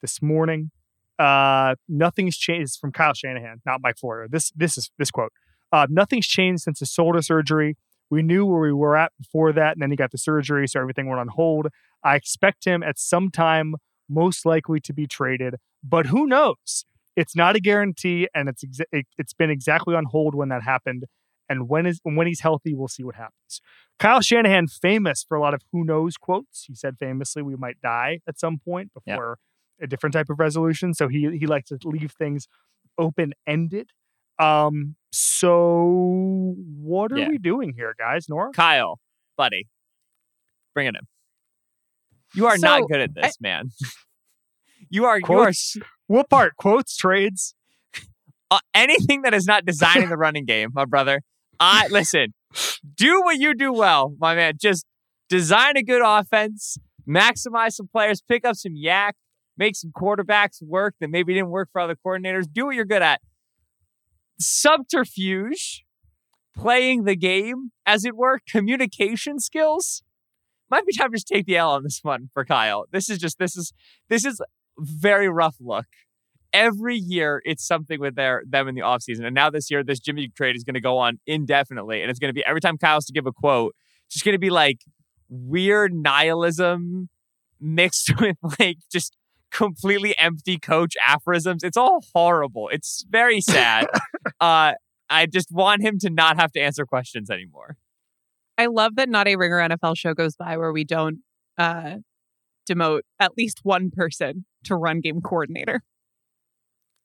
[0.02, 0.72] this morning.
[1.20, 4.30] Uh, nothing's changed is from Kyle Shanahan, not Mike Florio.
[4.30, 5.34] This this is this quote.
[5.74, 7.76] Uh, nothing's changed since his shoulder surgery.
[8.10, 10.80] We knew where we were at before that, and then he got the surgery, so
[10.80, 11.68] everything went on hold.
[12.06, 13.76] I expect him at some time,
[14.08, 16.86] most likely to be traded, but who knows?
[17.16, 20.64] It's not a guarantee, and it's exa- it, it's been exactly on hold when that
[20.64, 21.06] happened.
[21.50, 23.60] And when is when he's healthy, we'll see what happens.
[24.00, 26.64] Kyle Shanahan, famous for a lot of who knows quotes.
[26.66, 29.16] He said famously, "We might die at some point Yeah.
[29.16, 29.40] before
[29.82, 32.48] a different type of resolution." So he he likes to leave things
[32.98, 33.90] open ended.
[34.40, 34.96] Um.
[35.12, 37.28] So what are Yeah.
[37.30, 38.30] we doing here, guys?
[38.30, 39.00] Nora, Kyle,
[39.38, 39.68] buddy,
[40.74, 41.06] bring it in.
[42.34, 43.72] You are So, not good at this, man.
[44.90, 45.20] you are.
[45.20, 45.52] You are
[46.12, 46.58] What part?
[46.58, 47.56] Quotes, trades.
[48.52, 51.22] uh, anything that is not designing the running game, my brother.
[51.58, 52.34] I listen.
[52.98, 54.56] Do what you do well, my man.
[54.60, 54.86] Just
[55.30, 59.14] design a good offense, maximize some players, pick up some YAC,
[59.58, 62.44] make some quarterbacks work that maybe didn't work for other coordinators.
[62.52, 63.22] Do what you're good at.
[64.38, 65.86] Subterfuge,
[66.54, 70.04] playing the game, as it were, communication skills.
[70.70, 72.84] Might be time to just take the L on this one for Kyle.
[72.92, 73.72] This is just this is
[74.10, 74.42] this is
[74.82, 75.86] very rough look
[76.54, 79.26] every year it's something with their them in the offseason.
[79.26, 82.02] And now this year, this Jimmy trade is going to go on indefinitely.
[82.02, 83.76] And it's going to be every time Kyle's to give a quote,
[84.08, 84.82] it's just going to be like
[85.30, 87.10] weird nihilism
[87.60, 89.16] mixed with like just
[89.52, 91.64] completely empty coach aphorisms.
[91.64, 92.70] It's all horrible.
[92.70, 93.88] It's very sad.
[94.40, 94.74] uh,
[95.10, 97.78] I just want him to not have to answer questions anymore.
[98.58, 101.20] I love that not a ringer NFL show goes by where we don't
[101.58, 101.96] uh,
[102.70, 105.82] demote at least one person to run game coordinator.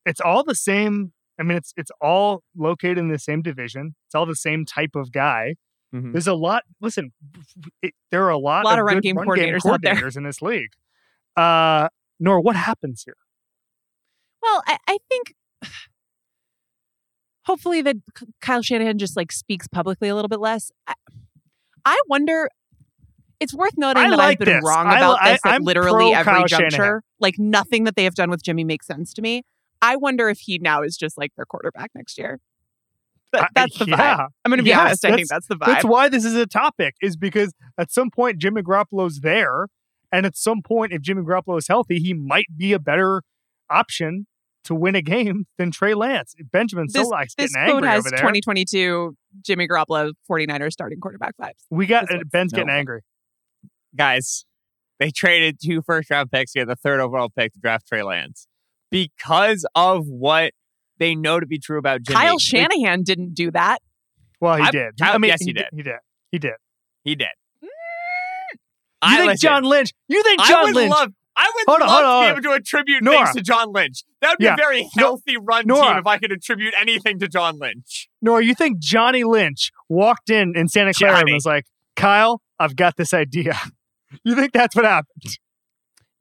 [0.05, 1.11] It's all the same.
[1.39, 3.95] I mean, it's it's all located in the same division.
[4.07, 5.55] It's all the same type of guy.
[5.93, 6.11] Mhm.
[6.11, 6.63] There's a lot.
[6.81, 7.11] Listen,
[7.81, 9.95] it, there are a lot, a Lot of run good game coordinators out there.
[9.95, 10.71] coordinators in this league.
[11.35, 11.87] Uh,
[12.19, 13.15] Nora, what happens here?
[14.41, 15.33] Well, I, I think
[17.45, 17.97] hopefully that
[18.41, 20.71] Kyle Shanahan just like speaks publicly a little bit less.
[20.87, 20.93] I,
[21.85, 22.49] I wonder.
[23.39, 24.63] It's worth noting I that like I've been this.
[24.65, 26.69] wrong about I- this at I'm literally every Kyle juncture.
[26.71, 27.01] Shanahan.
[27.19, 29.43] Like nothing that they have done with Jimmy makes sense to me.
[29.81, 32.39] I wonder if he now is just like their quarterback next year.
[33.31, 33.97] But that's the vibe.
[33.97, 34.27] yeah.
[34.45, 35.05] I'm going to be Yes, honest.
[35.05, 35.65] I think that's the vibe.
[35.67, 39.67] That's why this is a topic, is because at some point Jimmy Garoppolo's there,
[40.11, 43.21] and at some point, if Jimmy Garoppolo is healthy, he might be a better
[43.69, 44.27] option
[44.63, 46.33] to win a game than Trey Lance.
[46.51, 48.19] Benjamin this Solak's this getting angry has over there.
[48.19, 49.15] 2022
[49.45, 51.51] Jimmy Garoppolo 49ers starting quarterback vibes.
[51.69, 53.01] we got uh, Ben's no getting angry.
[53.97, 54.45] Guys,
[54.99, 58.03] they traded two first round picks to get the third overall pick to draft Trey
[58.03, 58.47] Lance
[58.91, 60.53] because of what
[60.99, 62.15] they know to be true about Jimmy.
[62.15, 63.79] Kyle Like, Shanahan didn't do that.
[64.39, 64.93] Well, he I- did.
[64.99, 65.65] Kyle- I mean, yes, he he did.
[65.75, 65.95] He did.
[66.31, 66.53] He did.
[67.03, 67.27] He did.
[67.61, 67.69] You
[69.01, 69.93] I think listen, John Lynch?
[70.07, 70.91] You think I John would Lynch?
[70.91, 71.11] love.
[71.39, 73.17] I would Hold love hold on, to be able to attribute Nora.
[73.25, 74.03] things to John Lynch.
[74.21, 74.55] That would be Yeah.
[74.55, 75.89] a very No- healthy run Nora.
[75.89, 78.09] team if I could attribute anything to John Lynch.
[78.23, 82.75] Nor you think Johnny Lynch walked in in Santa Clara and was like, "Kyle, I've
[82.75, 83.53] got this idea."
[84.23, 85.37] You think that's what happened?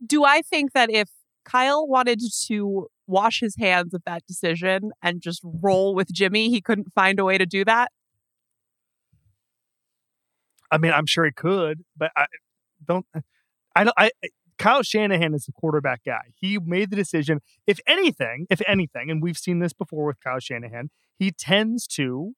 [0.05, 1.09] Do I think that if
[1.45, 6.61] Kyle wanted to wash his hands of that decision and just roll with Jimmy, he
[6.61, 7.93] couldn't find a way to do that?
[10.71, 12.27] I mean, I'm sure he could, but I
[12.87, 13.07] don't.
[13.75, 13.95] I don't.
[13.97, 14.11] I
[14.59, 16.33] Kyle Shanahan is the quarterback guy.
[16.35, 17.41] He made the decision.
[17.67, 22.33] If anything, if anything, and we've seen this before with Kyle Shanahan, he tends to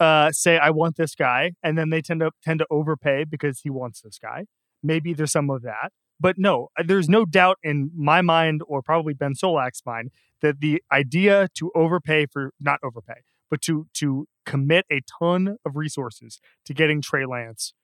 [0.00, 3.60] uh, say, "I want this guy," and then they tend to tend to overpay because
[3.60, 4.44] he wants this guy.
[4.82, 8.82] Maybe there's some of that, but no, uh, there's no doubt in my mind, or
[8.82, 10.10] probably Ben Solak's mind,
[10.42, 15.76] that the idea to overpay for not overpay, but to to commit a ton of
[15.76, 17.74] resources to getting Trey Lance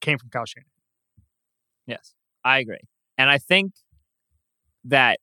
[0.00, 0.68] came from Kyle Shanahan.
[1.86, 2.14] Yes,
[2.44, 2.80] I agree.
[3.18, 3.72] And I think
[4.84, 5.18] that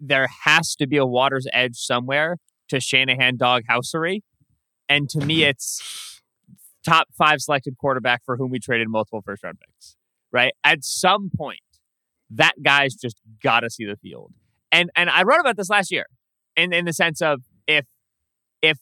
[0.00, 2.36] there has to be a water's edge somewhere
[2.68, 4.20] to Shanahan doghousery.
[4.94, 6.22] And to me, it's
[6.86, 9.96] top five selected quarterback for whom we traded multiple first round picks,
[10.30, 10.52] right?
[10.62, 11.58] At some point,
[12.30, 14.32] that guy's just got to see the field.
[14.70, 16.06] And and I wrote about this last year
[16.54, 17.86] in, in the sense of if
[18.62, 18.78] if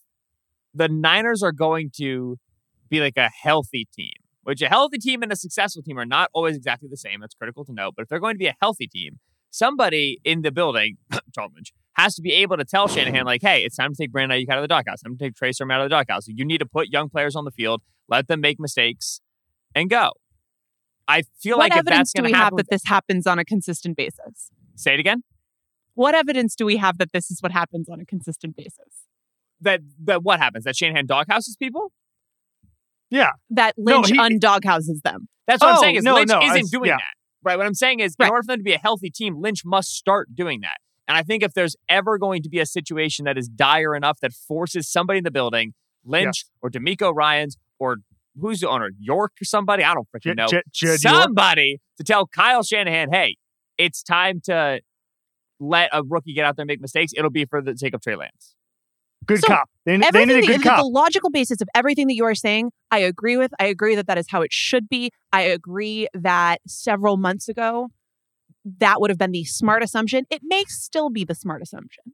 [0.75, 2.37] the Niners are going to
[2.91, 6.29] be like a healthy team, which a healthy team and a successful team are not
[6.35, 7.21] always exactly the same.
[7.21, 7.95] That's critical to note.
[7.97, 9.19] But if they're going to be a healthy team,
[9.53, 10.97] somebody in the building,
[11.35, 14.11] John Lynch, has to be able to tell Shanahan, like, hey, it's time to take
[14.11, 15.03] Brandon Aiyuk out of the doghouse.
[15.03, 16.27] Time to take Tracer out of the doghouse.
[16.27, 19.21] You need to put young players on the field, let them make mistakes,
[19.75, 20.11] and go.
[21.07, 22.83] I feel what like if evidence that's do going we to have happen, that this
[22.87, 24.51] happens on a consistent basis?
[24.75, 25.23] say it again.
[25.95, 29.05] What evidence do we have that this is what happens on a consistent basis?
[29.61, 30.65] That that what happens?
[30.65, 31.93] That Shanahan doghouses people.
[33.11, 33.33] Yeah.
[33.51, 35.29] That No, Lynch he- undoghouses them.
[35.47, 35.97] That's what I'm Oh, saying.
[35.97, 36.97] Is no, Lynch no, isn't s- doing yeah.
[36.97, 37.57] that, right?
[37.57, 38.27] What I'm saying is, Right.
[38.27, 40.79] in order for them to be a healthy team, Lynch must start doing that.
[41.09, 44.19] And I think if there's ever going to be a situation that is dire enough
[44.21, 45.75] that forces somebody in the building,
[46.05, 47.99] Lynch or DeMeco Ryans or
[48.41, 51.23] who's the owner, York or somebody, I don't freaking J- know, J- Jed York.
[51.23, 53.37] somebody to tell Kyle Shanahan, hey,
[53.77, 54.81] it's time to
[55.61, 57.13] let a rookie get out there and make mistakes.
[57.17, 58.55] It'll be for the sake of Trey Lance.
[59.27, 59.69] Good So, cop.
[59.85, 62.35] They, they Everything need a good the, the logical basis of everything that you are
[62.35, 63.53] saying, I agree with.
[63.59, 65.11] I agree that that is how it should be.
[65.33, 67.89] I agree that several months ago,
[68.79, 70.25] that would have been the smart assumption.
[70.31, 72.05] It may still be the smart assumption.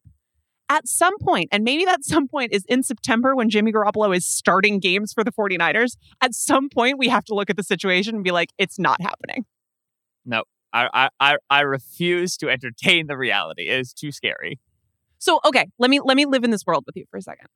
[0.70, 4.26] At some point, and maybe that some point is in September when Jimmy Garoppolo is
[4.26, 8.14] starting games for the 49ers, at some point we have to look at the situation
[8.14, 9.44] and be like, it's not happening.
[10.24, 13.68] No, I, I, I refuse to entertain the reality.
[13.68, 14.58] It is too scary.
[15.18, 17.48] So okay, let me let me live in this world with you for a second.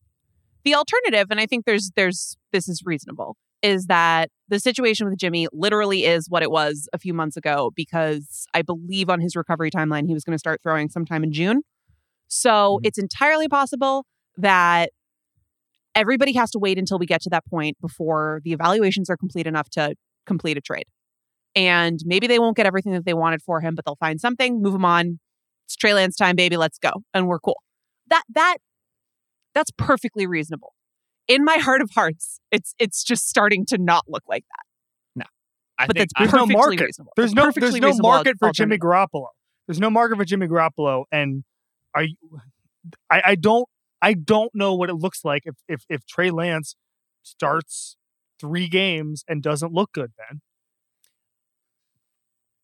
[0.64, 5.18] The alternative, and I think there's there's this is reasonable, is that the situation with
[5.18, 9.36] Jimmy literally is what it was a few months ago because I believe on his
[9.36, 11.62] recovery timeline he was going to start throwing sometime in June.
[12.28, 12.86] So Mhm.
[12.86, 14.06] it's entirely possible
[14.38, 14.90] that
[15.94, 19.46] everybody has to wait until we get to that point before the evaluations are complete
[19.46, 19.94] enough to
[20.26, 20.84] complete a trade.
[21.54, 24.62] And maybe they won't get everything that they wanted for him, but they'll find something,
[24.62, 25.18] move him on.
[25.72, 26.58] It's Trey Lance time, baby.
[26.58, 27.62] Let's go, and we're cool.
[28.08, 28.58] That that
[29.54, 30.74] that's perfectly reasonable.
[31.28, 34.64] In my heart of hearts, it's it's just starting to not look like that.
[35.16, 35.24] No.
[35.78, 36.84] I But think that's There's no perfectly market.
[36.84, 37.12] reasonable.
[37.16, 39.08] There's A no there's no reasonable market for Jimmy alternative.
[39.14, 39.26] Garoppolo.
[39.66, 41.44] There's no market for Jimmy Garoppolo, and
[41.94, 42.16] are you?
[43.10, 43.66] I, I don't
[44.02, 46.76] I don't know what it looks like if if if Trey Lance
[47.22, 47.96] starts
[48.38, 50.12] three games and doesn't look good.
[50.18, 50.42] Then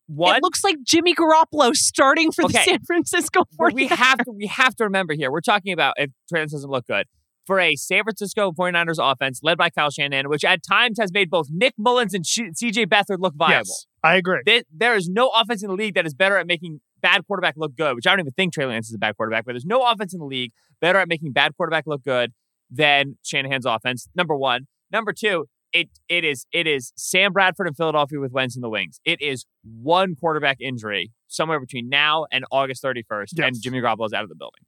[0.09, 3.73] one, It looks like Jimmy Garoppolo starting for the San Francisco Well, 49ers.
[3.75, 5.31] we have to we have to remember here.
[5.31, 7.05] We're talking about if Trey Lance doesn't look good.
[7.45, 11.29] For a San Francisco 49ers offense led by Kyle Shanahan, which at times has made
[11.31, 13.53] both Nick Mullens and CJ Beathard look viable.
[13.67, 14.41] yes, I agree.
[14.45, 17.55] There- there is no offense in the league that is better at making bad quarterback
[17.57, 19.65] look good, which I don't even think Trey Lance is a bad quarterback, but there's
[19.65, 22.33] no offense in the league better at making bad quarterback look good
[22.69, 24.07] than Shanahan's offense.
[24.15, 24.67] Number one.
[24.91, 28.69] Number two, it it is it is Sam Bradford in Philadelphia with Wentz in the
[28.69, 28.99] wings.
[29.05, 34.13] It is one quarterback injury somewhere between now and August 31st, and Jimmy Garoppolo is
[34.13, 34.63] out of the building.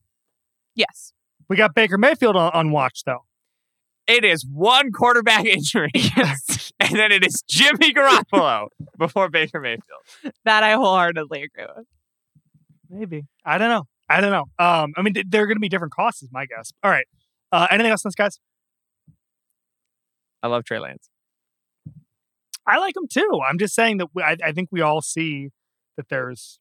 [0.75, 1.13] yes.
[1.49, 3.25] We got Baker Mayfield on, on watch though.
[4.07, 6.71] It is one quarterback injury, Yes.
[6.79, 10.33] and then it is Jimmy Garoppolo before Baker Mayfield.
[10.45, 11.85] that I wholeheartedly agree with.
[12.89, 13.83] Maybe I don't know.
[14.09, 14.45] I don't know.
[14.63, 16.71] Um, I mean, th- there are going to be different costs, is my guess.
[16.83, 17.05] All right.
[17.51, 18.39] Uh, anything else on this, guys?
[20.43, 21.09] I love Trey Lance.
[22.67, 23.41] I like him too.
[23.47, 25.49] I'm just saying that we, I, I think we all see
[25.97, 26.59] that there's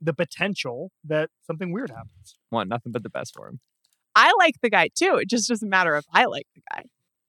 [0.00, 2.38] the potential that something weird happens.
[2.50, 3.60] Want nothing but the best for him.
[4.14, 5.16] I like the guy too.
[5.16, 6.84] It just doesn't matter if I like the guy.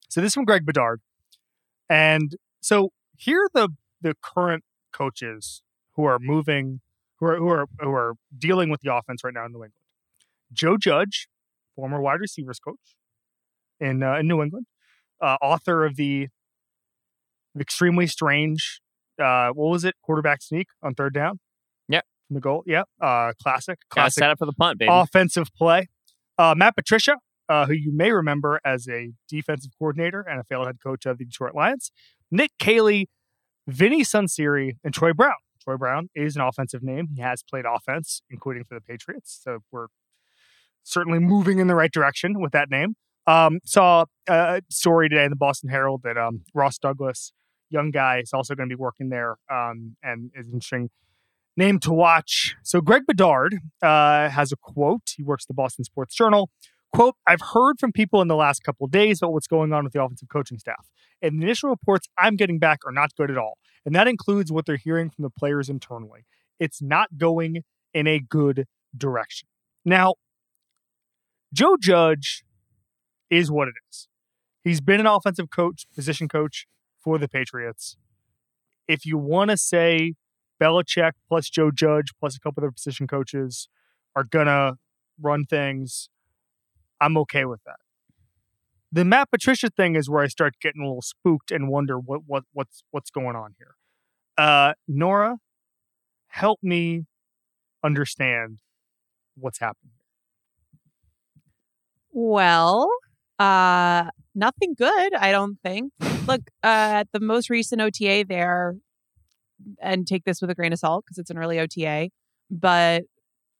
[0.09, 1.01] So this is from Greg Bedard,
[1.89, 3.69] and so here are the
[4.01, 4.63] the current
[4.93, 5.63] coaches
[5.95, 6.79] who are moving,
[7.19, 9.73] who are who are who are dealing with the offense right now in New England.
[10.53, 11.27] Joe Judge,
[11.75, 12.95] former wide receivers coach
[13.81, 14.67] in uh, in New England,
[15.21, 16.27] uh, author of the
[17.59, 18.81] extremely strange,
[19.21, 21.39] uh, what was it, quarterback sneak on third down.
[21.89, 22.05] Yep.
[22.27, 22.63] From the goal.
[22.65, 22.85] Yep.
[23.01, 23.79] Uh, classic.
[23.89, 24.89] Classic set up for the punt, baby.
[24.91, 25.87] offensive play.
[26.37, 27.17] Uh, Matt Patricia,
[27.49, 31.17] uh, who you may remember as a defensive coordinator and a failed head coach of
[31.17, 31.91] the Detroit Lions.
[32.29, 33.09] Nick Caley,
[33.67, 35.35] Vinny Sunseri, and Troy Brown.
[35.63, 37.07] Troy Brown is an offensive name.
[37.15, 39.39] He has played offense, including for the Patriots.
[39.43, 39.87] So we're
[40.83, 42.95] certainly moving in the right direction with that name.
[43.27, 47.33] Um, saw a story today in the Boston Herald that um, Ross Douglas,
[47.69, 50.89] young guy, is also going to be working there um, and is interesting
[51.57, 52.55] name to watch.
[52.63, 55.13] So Greg Bedard uh, has a quote.
[55.17, 56.49] He works the Boston Sports Journal.
[56.93, 59.91] Quote, I've heard from people in the last couple days about what's going on with
[59.91, 60.87] the offensive coaching staff.
[61.21, 63.57] And the initial reports I'm getting back are not good at all.
[63.85, 66.25] And that includes what they're hearing from the players internally.
[66.59, 67.63] It's not going
[67.93, 68.65] in a good
[68.95, 69.49] direction.
[69.83, 70.15] Now,
[71.53, 72.43] Joe Judge
[73.29, 74.07] is what it is.
[74.63, 76.67] He's been an offensive coach, position coach
[76.99, 77.97] for the Patriots.
[78.87, 80.15] If you want to say
[80.61, 83.69] Belichick plus Joe Judge plus a couple of other position coaches
[84.15, 84.77] are gonna
[85.21, 86.09] run things,
[86.99, 87.77] I'm okay with that.
[88.91, 92.21] The Matt Patricia thing is where I start getting a little spooked and wonder what
[92.25, 93.75] what what's what's going on here.
[94.37, 95.37] Uh, Nora,
[96.27, 97.05] help me
[97.83, 98.59] understand
[99.35, 99.93] what's happening.
[102.11, 102.89] Well,
[103.39, 105.93] uh, nothing good, I don't think.
[106.27, 108.75] Look, uh, at the most recent OTA there,
[109.81, 112.09] and take this with a grain of salt because it's an early OTA,
[112.49, 113.03] but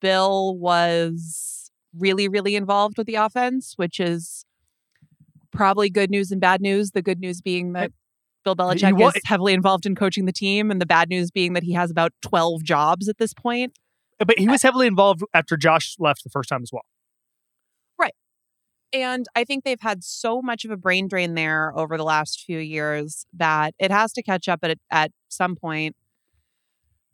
[0.02, 4.46] Bill was really, really involved with the offense, which is
[5.52, 6.92] probably good news and bad news.
[6.92, 7.92] The good news being that
[8.44, 11.54] Bill Belichick wa- is heavily involved in coaching the team, and the bad news being
[11.54, 13.74] that he has about 12 jobs at this point.
[14.20, 16.86] But he was heavily involved after Josh left the first time as well.
[18.94, 22.44] And I think they've had so much of a brain drain there over the last
[22.46, 25.96] few years that it has to catch up at at some point.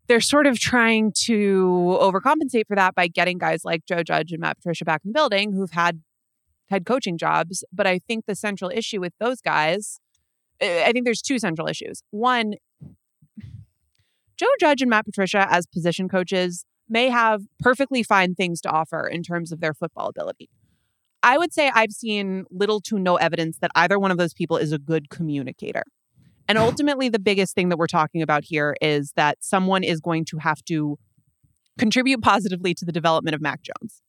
[0.07, 4.41] They're sort of trying to overcompensate for that by getting guys like Joe Judge and
[4.41, 6.01] Matt Patricia back in the building who've had
[6.69, 7.63] head coaching jobs.
[7.71, 9.99] But I think the central issue with those guys,
[10.61, 12.03] I I think there's two central issues.
[12.11, 12.55] One,
[14.38, 19.07] Joe Judge and Matt Patricia as position coaches may have perfectly fine things to offer
[19.07, 20.49] in terms of their football ability.
[21.24, 24.57] I would say I've seen little to no evidence that either one of those people
[24.57, 25.84] is a good communicator.
[26.49, 30.26] And ultimately, the biggest thing that we're talking about here is that someone is going
[30.26, 30.99] to have to
[31.80, 34.01] contribute positively to the development of Mac Jones.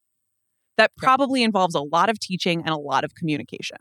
[0.77, 3.77] That probably involves a lot of teaching and a lot of communication.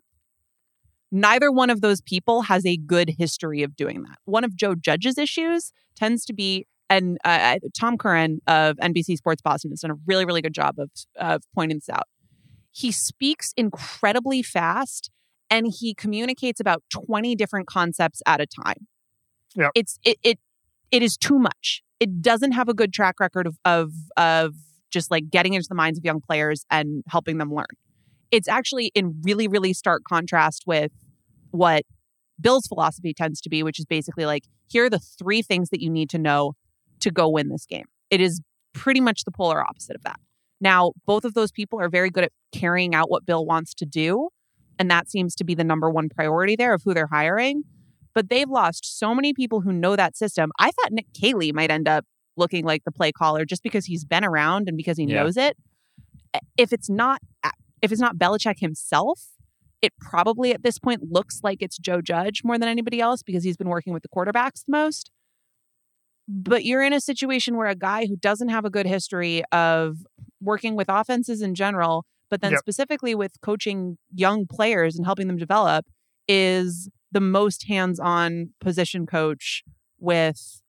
[1.12, 4.20] Neither one of those people has a good history of doing that.
[4.26, 9.42] One of Joe Judge's issues tends to be, and uh, Tom Curran of NBC Sports
[9.42, 12.08] Boston has done a really, really good job of, of pointing this out
[12.74, 15.10] he speaks incredibly fast
[15.50, 18.88] and he communicates about 20 different concepts at a time.
[19.56, 19.72] Yep.
[19.76, 20.40] It's it it
[20.92, 21.84] it is too much.
[22.00, 24.56] It doesn't have a good track record of of of
[24.90, 27.68] just like getting into the minds of young players and helping them learn.
[28.32, 30.92] It's actually in really really stark contrast with
[31.52, 31.84] what
[32.42, 35.82] Bill's philosophy tends to be, which is basically like here are the three things that
[35.82, 36.54] you need to know
[37.02, 37.86] to go win this game.
[38.10, 38.42] It is
[38.74, 40.20] pretty much the polar opposite of that.
[40.64, 43.86] Now, both of those people are very good at carrying out what Bill wants to
[43.86, 44.30] do.
[44.80, 47.64] And that seems to be the number one priority there of who they're hiring.
[48.16, 50.52] But they've lost so many people who know that system.
[50.58, 52.06] I thought Nick Caley might end up
[52.38, 55.24] looking like the play caller just because he's been around and because he Yeah.
[55.24, 55.58] knows it.
[56.58, 57.20] If it's not
[57.82, 59.20] if it's not Belichick himself,
[59.82, 63.44] it probably at this point looks like it's Joe Judge more than anybody else because
[63.44, 65.12] he's been working with the quarterbacks the most.
[66.28, 69.98] But you're in a situation where a guy who doesn't have a good history of
[70.42, 72.60] working with offenses in general, but then Yep.
[72.60, 75.86] specifically with coaching young players and helping them develop,
[76.28, 79.64] is the most hands on position coach
[80.00, 80.62] with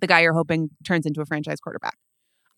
[0.00, 1.96] the guy you're hoping turns into a franchise quarterback.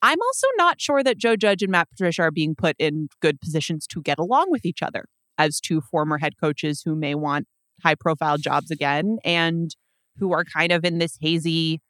[0.03, 3.41] I'm also not sure that Joe Judge and Matt Patricia are being put in good
[3.41, 5.07] positions to get along with each other
[5.39, 7.47] as two former head coaches who may want
[7.83, 9.75] high profile jobs again and
[10.19, 11.81] who are kind of in this hazy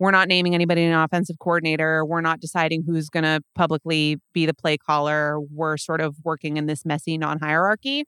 [0.00, 2.04] we're not naming anybody an offensive coordinator.
[2.06, 5.38] We're not deciding who's going to publicly be the play caller.
[5.38, 8.04] We're sort of working in this messy non hierarchy.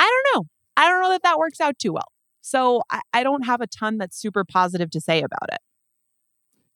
[0.00, 0.48] I don't know.
[0.76, 2.10] I don't know that that works out too well.
[2.42, 5.60] So I, I don't have a ton that's super positive to say about it.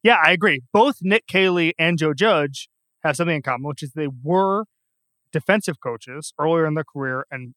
[0.01, 0.61] Yeah, I agree.
[0.71, 2.69] Both Nick Caley and Joe Judge
[3.03, 4.63] have something in common, which is they were
[5.33, 7.53] defensive coaches earlier in their career and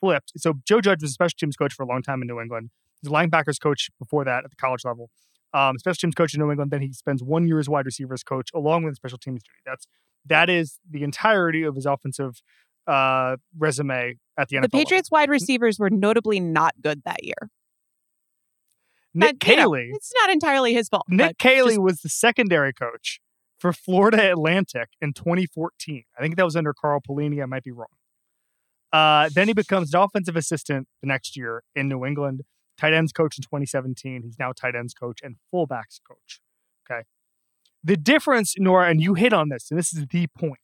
[0.00, 0.32] flipped.
[0.36, 2.70] So Joe Judge was a special teams coach for a long time in New England.
[3.00, 5.10] He was a linebackers coach before that at the college level.
[5.54, 6.70] Um, special teams coach in New England.
[6.70, 9.60] Then he spends one year as wide receivers coach along with special teams duty.
[9.64, 9.86] That's
[10.26, 12.42] that is the entirety of his offensive
[12.86, 14.62] uh, resume at the NFL.
[14.62, 17.50] The Patriots wide receivers were notably not good that year.
[19.14, 19.90] Nick But, you know, Caley.
[19.94, 21.04] it's not entirely his fault.
[21.08, 23.20] Nick Caley just- was the secondary coach
[23.58, 26.04] for Florida Atlantic in 2014.
[26.16, 27.42] I think that was under Carl Pelini.
[27.42, 27.88] I might be wrong.
[28.92, 32.42] Uh, then he becomes an offensive assistant the next year in New England,
[32.78, 34.22] tight ends coach in 2017.
[34.22, 36.40] He's now tight ends coach and fullbacks coach.
[36.90, 37.02] Okay.
[37.84, 40.58] The difference, Nora, and you hit on this, and this is the point,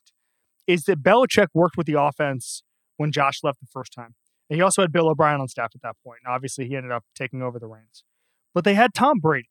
[0.66, 2.62] is that Belichick worked with the offense
[2.96, 4.14] when Josh left the first time.
[4.48, 6.20] And he also had Bill O'Brien on staff at that point.
[6.24, 8.04] And obviously, he ended up taking over the reins.
[8.52, 9.48] But they had Tom Brady.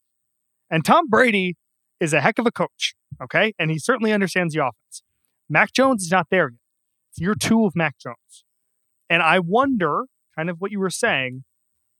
[0.70, 1.56] And Tom Brady
[2.00, 3.54] is a heck of a coach, okay?
[3.60, 5.04] And he certainly understands the offense.
[5.50, 6.60] Mac Jones is not there yet.
[7.12, 8.44] It's year two of Mac Jones.
[9.10, 10.06] And I wonder,
[10.36, 11.44] kind of what you were saying,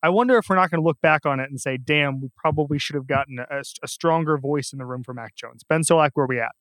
[0.04, 2.28] I wonder if we're not going to look back on it and say, damn, we
[2.36, 5.64] probably should have gotten a, a stronger voice in the room for Mac Jones.
[5.68, 6.52] Ben Solak, where are we at?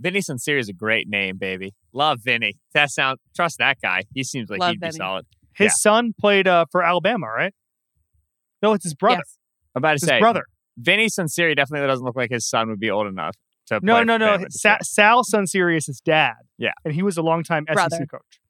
[0.00, 1.72] Vinny Sunseri is a great name, baby.
[1.92, 2.54] Love Vinny.
[2.74, 4.02] That sound trust that guy.
[4.12, 5.24] He seems like Love he'd be solid.
[5.54, 5.70] His Yeah.
[5.76, 7.54] son played uh, for Alabama, right?
[8.60, 9.18] No, it's his brother.
[9.24, 9.38] Yes.
[9.76, 10.42] I'm about to It's his say brother.
[10.76, 13.36] Vinny Sunseri definitely doesn't look like his son would be old enough
[13.66, 14.38] to No, play no, for no.
[14.38, 14.46] Bama.
[14.50, 16.34] Sa- Sal Sunseri is his dad.
[16.58, 16.72] Yeah.
[16.84, 17.96] And he was a longtime Brother.
[17.96, 18.40] SEC coach.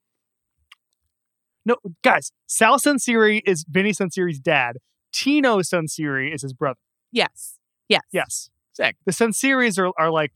[1.65, 4.77] No, guys, Sal Sunseri is Vinny Sunseri's dad.
[5.11, 6.79] Tino Sunseri is his brother.
[7.11, 7.57] Yes.
[7.87, 8.03] Yes.
[8.11, 8.49] Yes.
[8.73, 8.97] Sick.
[9.05, 10.33] The Sunseris are, are like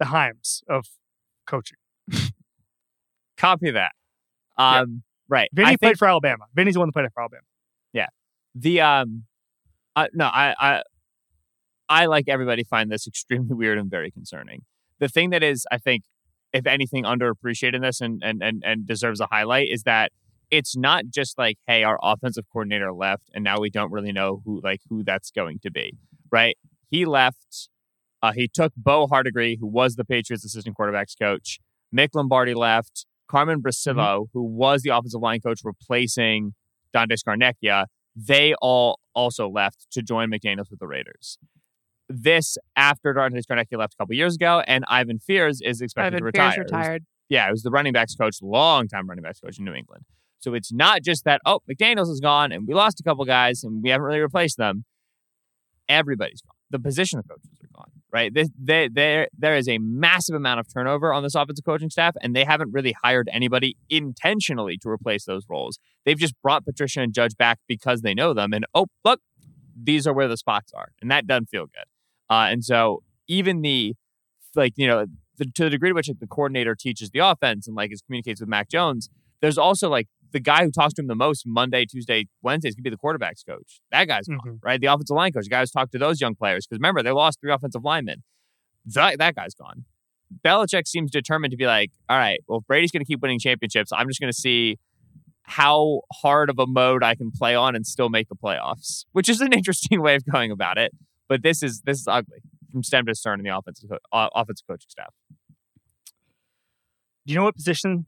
[0.00, 0.86] the Haims of
[1.46, 1.76] coaching.
[3.36, 3.92] Copy that.
[4.58, 4.80] Yeah.
[4.80, 5.48] Um, right.
[5.52, 6.44] Vinny I played think for Alabama.
[6.54, 7.42] Vinny's the one that played for Alabama.
[7.92, 8.06] Yeah.
[8.54, 9.24] The um,
[9.94, 10.82] uh, no, I, I,
[11.88, 14.62] I like everybody find this extremely weird and very concerning.
[14.98, 16.04] The thing that is, I think,
[16.52, 20.12] if anything, underappreciated in this and and and and deserves a highlight is that
[20.50, 24.42] it's not just like, hey, our offensive coordinator left, and now we don't really know
[24.44, 25.96] who like who that's going to be,
[26.30, 26.56] right?
[26.90, 27.68] He left.
[28.22, 31.58] Uh, he took Bo Hardegree, who was the Patriots' assistant quarterbacks coach.
[31.94, 33.06] Mick Lombardi left.
[33.28, 36.52] Carmen Bricillo, who was the offensive line coach, replacing
[36.92, 41.38] Dante Scarnecchia, they all also left to join McDaniels with the Raiders.
[42.14, 46.18] This after Dante Scarnecchia left a couple years ago, and Ivan Fears is expected Ivan
[46.20, 46.50] to retire.
[46.52, 47.04] Fears It was- retired.
[47.28, 50.04] yeah, it was the running backs coach, long time running backs coach in New England.
[50.38, 53.62] So it's not just that, oh, McDaniels is gone and we lost a couple guys
[53.62, 54.84] and we haven't really replaced them.
[55.88, 56.56] Everybody's gone.
[56.70, 58.32] The position of coaches are gone, right?
[58.32, 62.14] This, they, there, there is a massive amount of turnover on this offensive coaching staff,
[62.22, 65.78] and they haven't really hired anybody intentionally to replace those roles.
[66.04, 68.52] They've just brought Patricia and Judge back because they know them.
[68.52, 69.20] And oh, look,
[69.80, 70.88] these are where the spots are.
[71.00, 71.84] And that doesn't feel good.
[72.32, 73.94] Uh, and so even the,
[74.54, 75.06] like, you know,
[75.38, 78.00] the, to the degree to which like, the coordinator teaches the offense and like is
[78.00, 79.10] communicates with Mac Jones,
[79.40, 82.84] there's also like the guy who talks to him the most Monday, Tuesday, Wednesdays could
[82.84, 83.80] be the quarterbacks coach.
[83.90, 84.58] That guy's gone, Mhm.
[84.62, 84.80] right?
[84.80, 86.66] The offensive line coach, the guy who's talked to those young players.
[86.66, 88.22] Because remember, they lost three offensive linemen.
[88.86, 89.84] That, that guy's gone.
[90.44, 93.38] Belichick seems determined to be like, all right, well, if Brady's going to keep winning
[93.38, 94.78] championships, I'm just going to see
[95.42, 99.28] how hard of a mode I can play on and still make the playoffs, which
[99.28, 100.92] is an interesting way of going about it.
[101.28, 102.38] But this is this is ugly
[102.70, 105.12] from stem to stern in the offensive uh, offensive coaching staff.
[107.26, 108.06] Do you know what position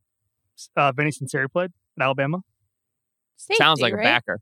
[0.76, 2.40] uh, Vinny Sunseri played at Alabama?
[3.36, 4.40] Sounds Safety, like a backer.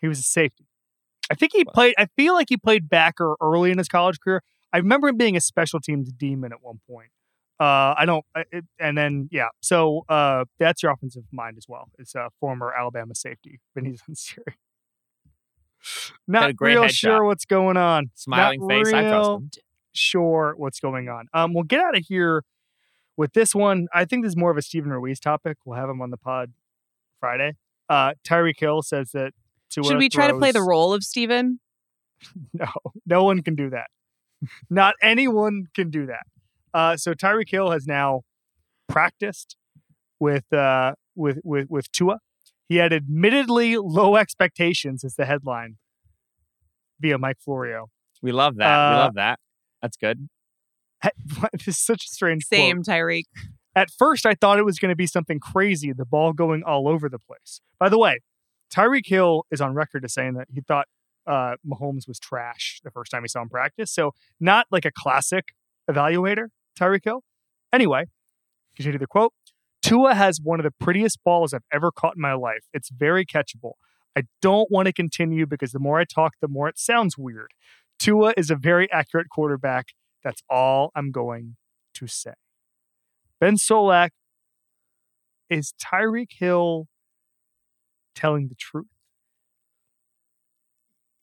[0.00, 0.66] He was a safety.
[1.30, 1.94] I think he played.
[1.98, 4.42] I feel like he played backer early in his college career.
[4.72, 7.10] I remember him being a special teams demon at one point.
[7.58, 8.24] Uh, I don't.
[8.52, 11.88] It, and then yeah, so uh, that's your offensive mind as well.
[11.98, 14.54] It's a former Alabama safety, Vinny Sunseri.
[16.30, 16.90] Got a Not real headshot.
[16.90, 18.10] sure what's going on.
[18.14, 19.50] Smiling Not face, I trust real him.
[19.92, 21.26] Sure, what's going on.
[21.32, 22.44] Um, we'll get out of here
[23.16, 23.88] with this one.
[23.94, 25.58] I think this is more of a Steven Ruiz topic.
[25.64, 26.52] We'll have him on the pod
[27.20, 27.56] Friday.
[27.88, 29.32] Uh, Tyreek Hill says that.
[29.68, 31.58] Tua Should we try to play the role of Stephen?
[32.52, 32.66] no,
[33.04, 33.88] no one can do that.
[34.70, 36.26] Not anyone can do that.
[36.72, 38.22] Uh, so Tyreek Hill has now
[38.88, 39.56] practiced
[40.20, 42.20] with uh, with with with Tua.
[42.68, 45.76] He had admittedly low expectations as the headline
[47.00, 47.90] via Mike Florio.
[48.22, 48.90] We love that.
[48.90, 49.38] we Uh, love that.
[49.82, 50.28] That's good.
[51.52, 52.58] this is such a strange quote.
[52.58, 53.24] Same, Tyreek.
[53.74, 56.88] At first, I thought it was going to be something crazy, the ball going all
[56.88, 57.60] over the place.
[57.78, 58.20] By the way,
[58.74, 60.86] Tyreek Hill is on record as saying that he thought
[61.26, 63.92] uh, Mahomes was trash the first time he saw him practice.
[63.92, 65.48] So, not like a classic
[65.90, 66.46] evaluator,
[66.78, 67.22] Tyreek Hill.
[67.72, 68.06] Anyway,
[68.74, 69.34] continue the quote
[69.86, 72.64] Tua has one of the prettiest balls I've ever caught in my life.
[72.74, 73.74] It's very catchable.
[74.16, 77.52] I don't want to continue because the more I talk, the more it sounds weird.
[77.96, 79.90] Tua is a very accurate quarterback.
[80.24, 81.56] That's all I'm going
[81.94, 82.32] to say.
[83.40, 84.10] Ben Solak,
[85.48, 86.88] is Tyreek Hill
[88.16, 88.86] telling the truth?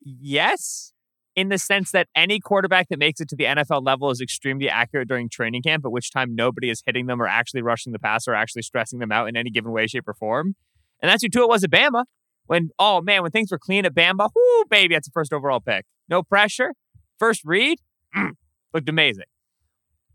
[0.00, 0.93] yes,
[1.36, 4.68] in the sense that any quarterback that makes it to the NFL level is extremely
[4.68, 7.98] accurate during training camp, at which time nobody is hitting them or actually rushing the
[7.98, 10.54] pass or actually stressing them out in any given way, shape, or form.
[11.02, 12.04] And that's who Tua was at Bama.
[12.46, 15.60] When, oh man, when things were clean at Bama, whoo, baby, that's the first overall
[15.60, 15.86] pick.
[16.08, 16.74] No pressure.
[17.18, 17.78] First read,
[18.14, 18.32] mm,
[18.72, 19.24] looked amazing.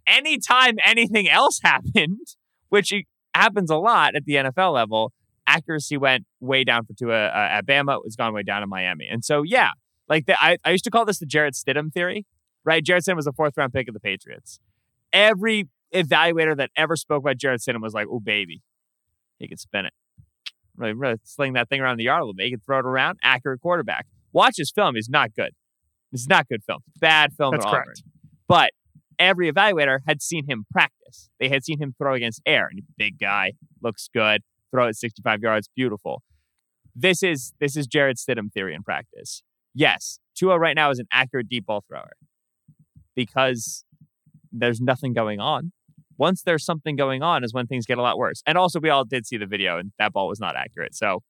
[0.08, 2.28] Anytime anything else happened,
[2.70, 2.94] which
[3.34, 5.12] happens a lot at the NFL level,
[5.48, 8.00] accuracy went way down for Tua uh, at Bama.
[8.06, 9.08] It's gone way down in Miami.
[9.10, 9.72] And so, yeah,
[10.10, 12.26] like the, I, I used to call this the Jarrett Stidham theory,
[12.66, 12.84] right?
[12.84, 14.60] Jarrett Stidham was a fourth round pick of the Patriots.
[15.14, 18.62] Every evaluator that ever spoke about Jarrett Stidham was like, oh, baby,
[19.38, 19.94] he can spin it.
[20.76, 22.46] Really, really sling that thing around the yard a little bit.
[22.46, 23.20] He can throw it around.
[23.24, 24.08] Accurate quarterback.
[24.32, 24.96] Watch his film.
[24.96, 25.52] He's not good.
[26.12, 26.80] It's not good film.
[27.00, 27.84] Bad film That's at Auburn.
[27.84, 28.04] correct.
[28.48, 28.72] But
[29.20, 31.30] every evaluator had seen him practice.
[31.40, 32.68] They had seen him throw against air.
[32.72, 34.42] And big guy, looks good,
[34.72, 36.24] throw it 65 yards, beautiful.
[36.96, 39.44] This is this is Jarrett Stidham theory in practice.
[39.80, 42.12] Yes, Tua right now is an accurate deep ball thrower
[43.16, 43.86] because
[44.52, 45.72] there's nothing going on.
[46.18, 48.44] Once there's something going on is when things get a lot worse.
[48.46, 50.96] And also we all did see the video and that ball was not accurate.
[50.96, 51.24] So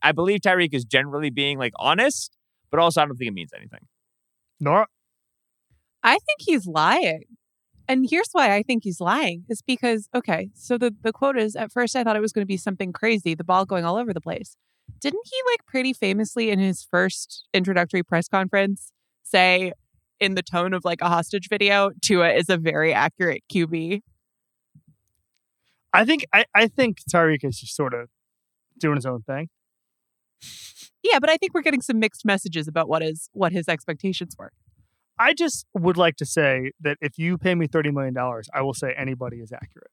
[0.00, 2.38] I believe Tyreek is generally being like honest,
[2.70, 3.80] but also I don't think it means anything.
[4.58, 4.86] Nora,
[6.02, 7.24] I think he's lying.
[7.86, 11.54] And here's why I think he's lying is because, okay, so the, the quote is
[11.54, 13.96] at first I thought it was going to be something crazy, the ball going all
[13.96, 14.56] over the place.
[15.00, 19.72] Didn't he, like, pretty famously in his first introductory press conference say,
[20.20, 24.02] in the tone of like a hostage video, Tua is a very accurate QB?
[25.92, 28.08] I think I, I think Tyreek is just sort of
[28.78, 29.48] doing his own thing.
[31.02, 34.34] Yeah, but I think we're getting some mixed messages about what is what his expectations
[34.38, 34.52] were.
[35.18, 38.62] I just would like to say that if you pay me thirty million dollars, I
[38.62, 39.90] will say anybody is accurate.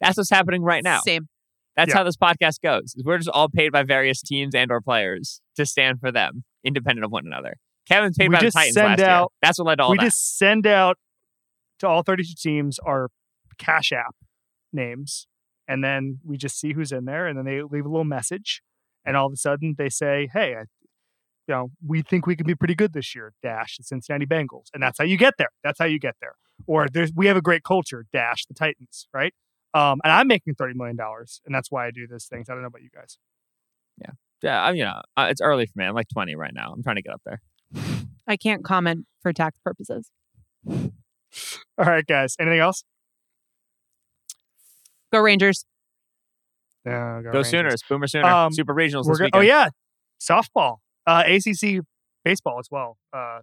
[0.00, 1.00] That's what's happening right now.
[1.00, 1.28] Same.
[1.76, 1.96] That's Yeah.
[1.98, 2.94] how this podcast goes.
[3.04, 7.04] We're just all paid by various teams and or players to stand for them, independent
[7.04, 7.56] of one another.
[7.88, 9.26] Kevin's paid We by the Titans send last year.
[9.42, 10.04] That's what led to all we that.
[10.04, 10.98] just send out
[11.80, 13.10] to all thirty-two teams our
[13.58, 14.14] Cash App
[14.72, 15.26] names,
[15.68, 18.62] and then we just see who's in there, and then they leave a little message,
[19.04, 20.66] and all of a sudden they say, "Hey, I, you
[21.48, 24.82] know, we think we can be pretty good this year." Dash the Cincinnati Bengals, and
[24.82, 25.50] that's how you get there.
[25.62, 26.34] That's how you get there.
[26.66, 28.06] Or there's we have a great culture.
[28.12, 29.34] Dash the Titans, right?
[29.74, 32.48] Um, and I'm making thirty million dollars, and that's why I do these things.
[32.48, 33.18] I don't know about you guys.
[34.00, 34.10] yeah,
[34.42, 34.62] Yeah.
[34.62, 35.84] I- you know, uh, it's early for me.
[35.84, 36.72] I'm like 20 right now.
[36.72, 37.40] I'm trying to get up there.
[38.26, 40.10] I can't comment for tax purposes.
[40.68, 40.90] All
[41.78, 42.36] right, guys.
[42.38, 42.84] Anything else?
[45.12, 45.64] Go Rangers.
[46.86, 47.48] Yeah, Go Rangers.
[47.50, 47.82] Sooners.
[47.88, 48.26] Boomer Sooner.
[48.28, 49.68] Um, Super regionals this go- oh yeah,
[50.20, 51.80] softball, uh, ACC
[52.24, 52.98] baseball as well.
[53.12, 53.40] Uh,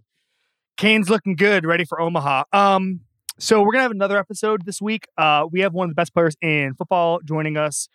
[0.77, 2.43] Kane's looking good, ready for Omaha.
[2.53, 3.01] Um,
[3.41, 5.07] so we're gonna have another episode this week.
[5.17, 7.89] Uh, we have one of the best players in football joining us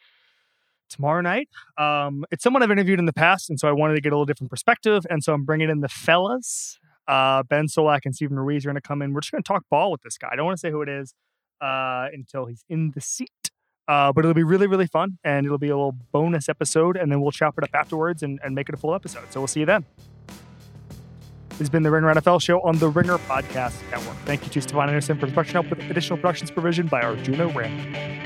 [0.90, 1.48] tomorrow night.
[1.78, 4.16] Um, it's someone I've interviewed in the past, and so I wanted to get a
[4.16, 6.80] little different perspective, and so I'm bringing in the fellas.
[7.06, 9.12] Uh, ben Solak and Steven Ruiz are to come in.
[9.12, 10.30] We're just to talk ball with this guy.
[10.32, 11.14] I don't want to say who it is
[11.60, 13.30] uh, until he's in the seat.
[13.86, 17.12] Uh, but it'll be really, really fun, and it'll be a little bonus episode, and
[17.12, 19.22] then we'll chop it up afterwards and, and make it a full episode.
[19.30, 19.84] So we'll see you then.
[21.58, 24.16] Has been the Ringer NFL show on the Ringer Podcast Network.
[24.26, 28.25] Thank you to Stefan Anderson for production help with additional productions provision by Arjuna Ram.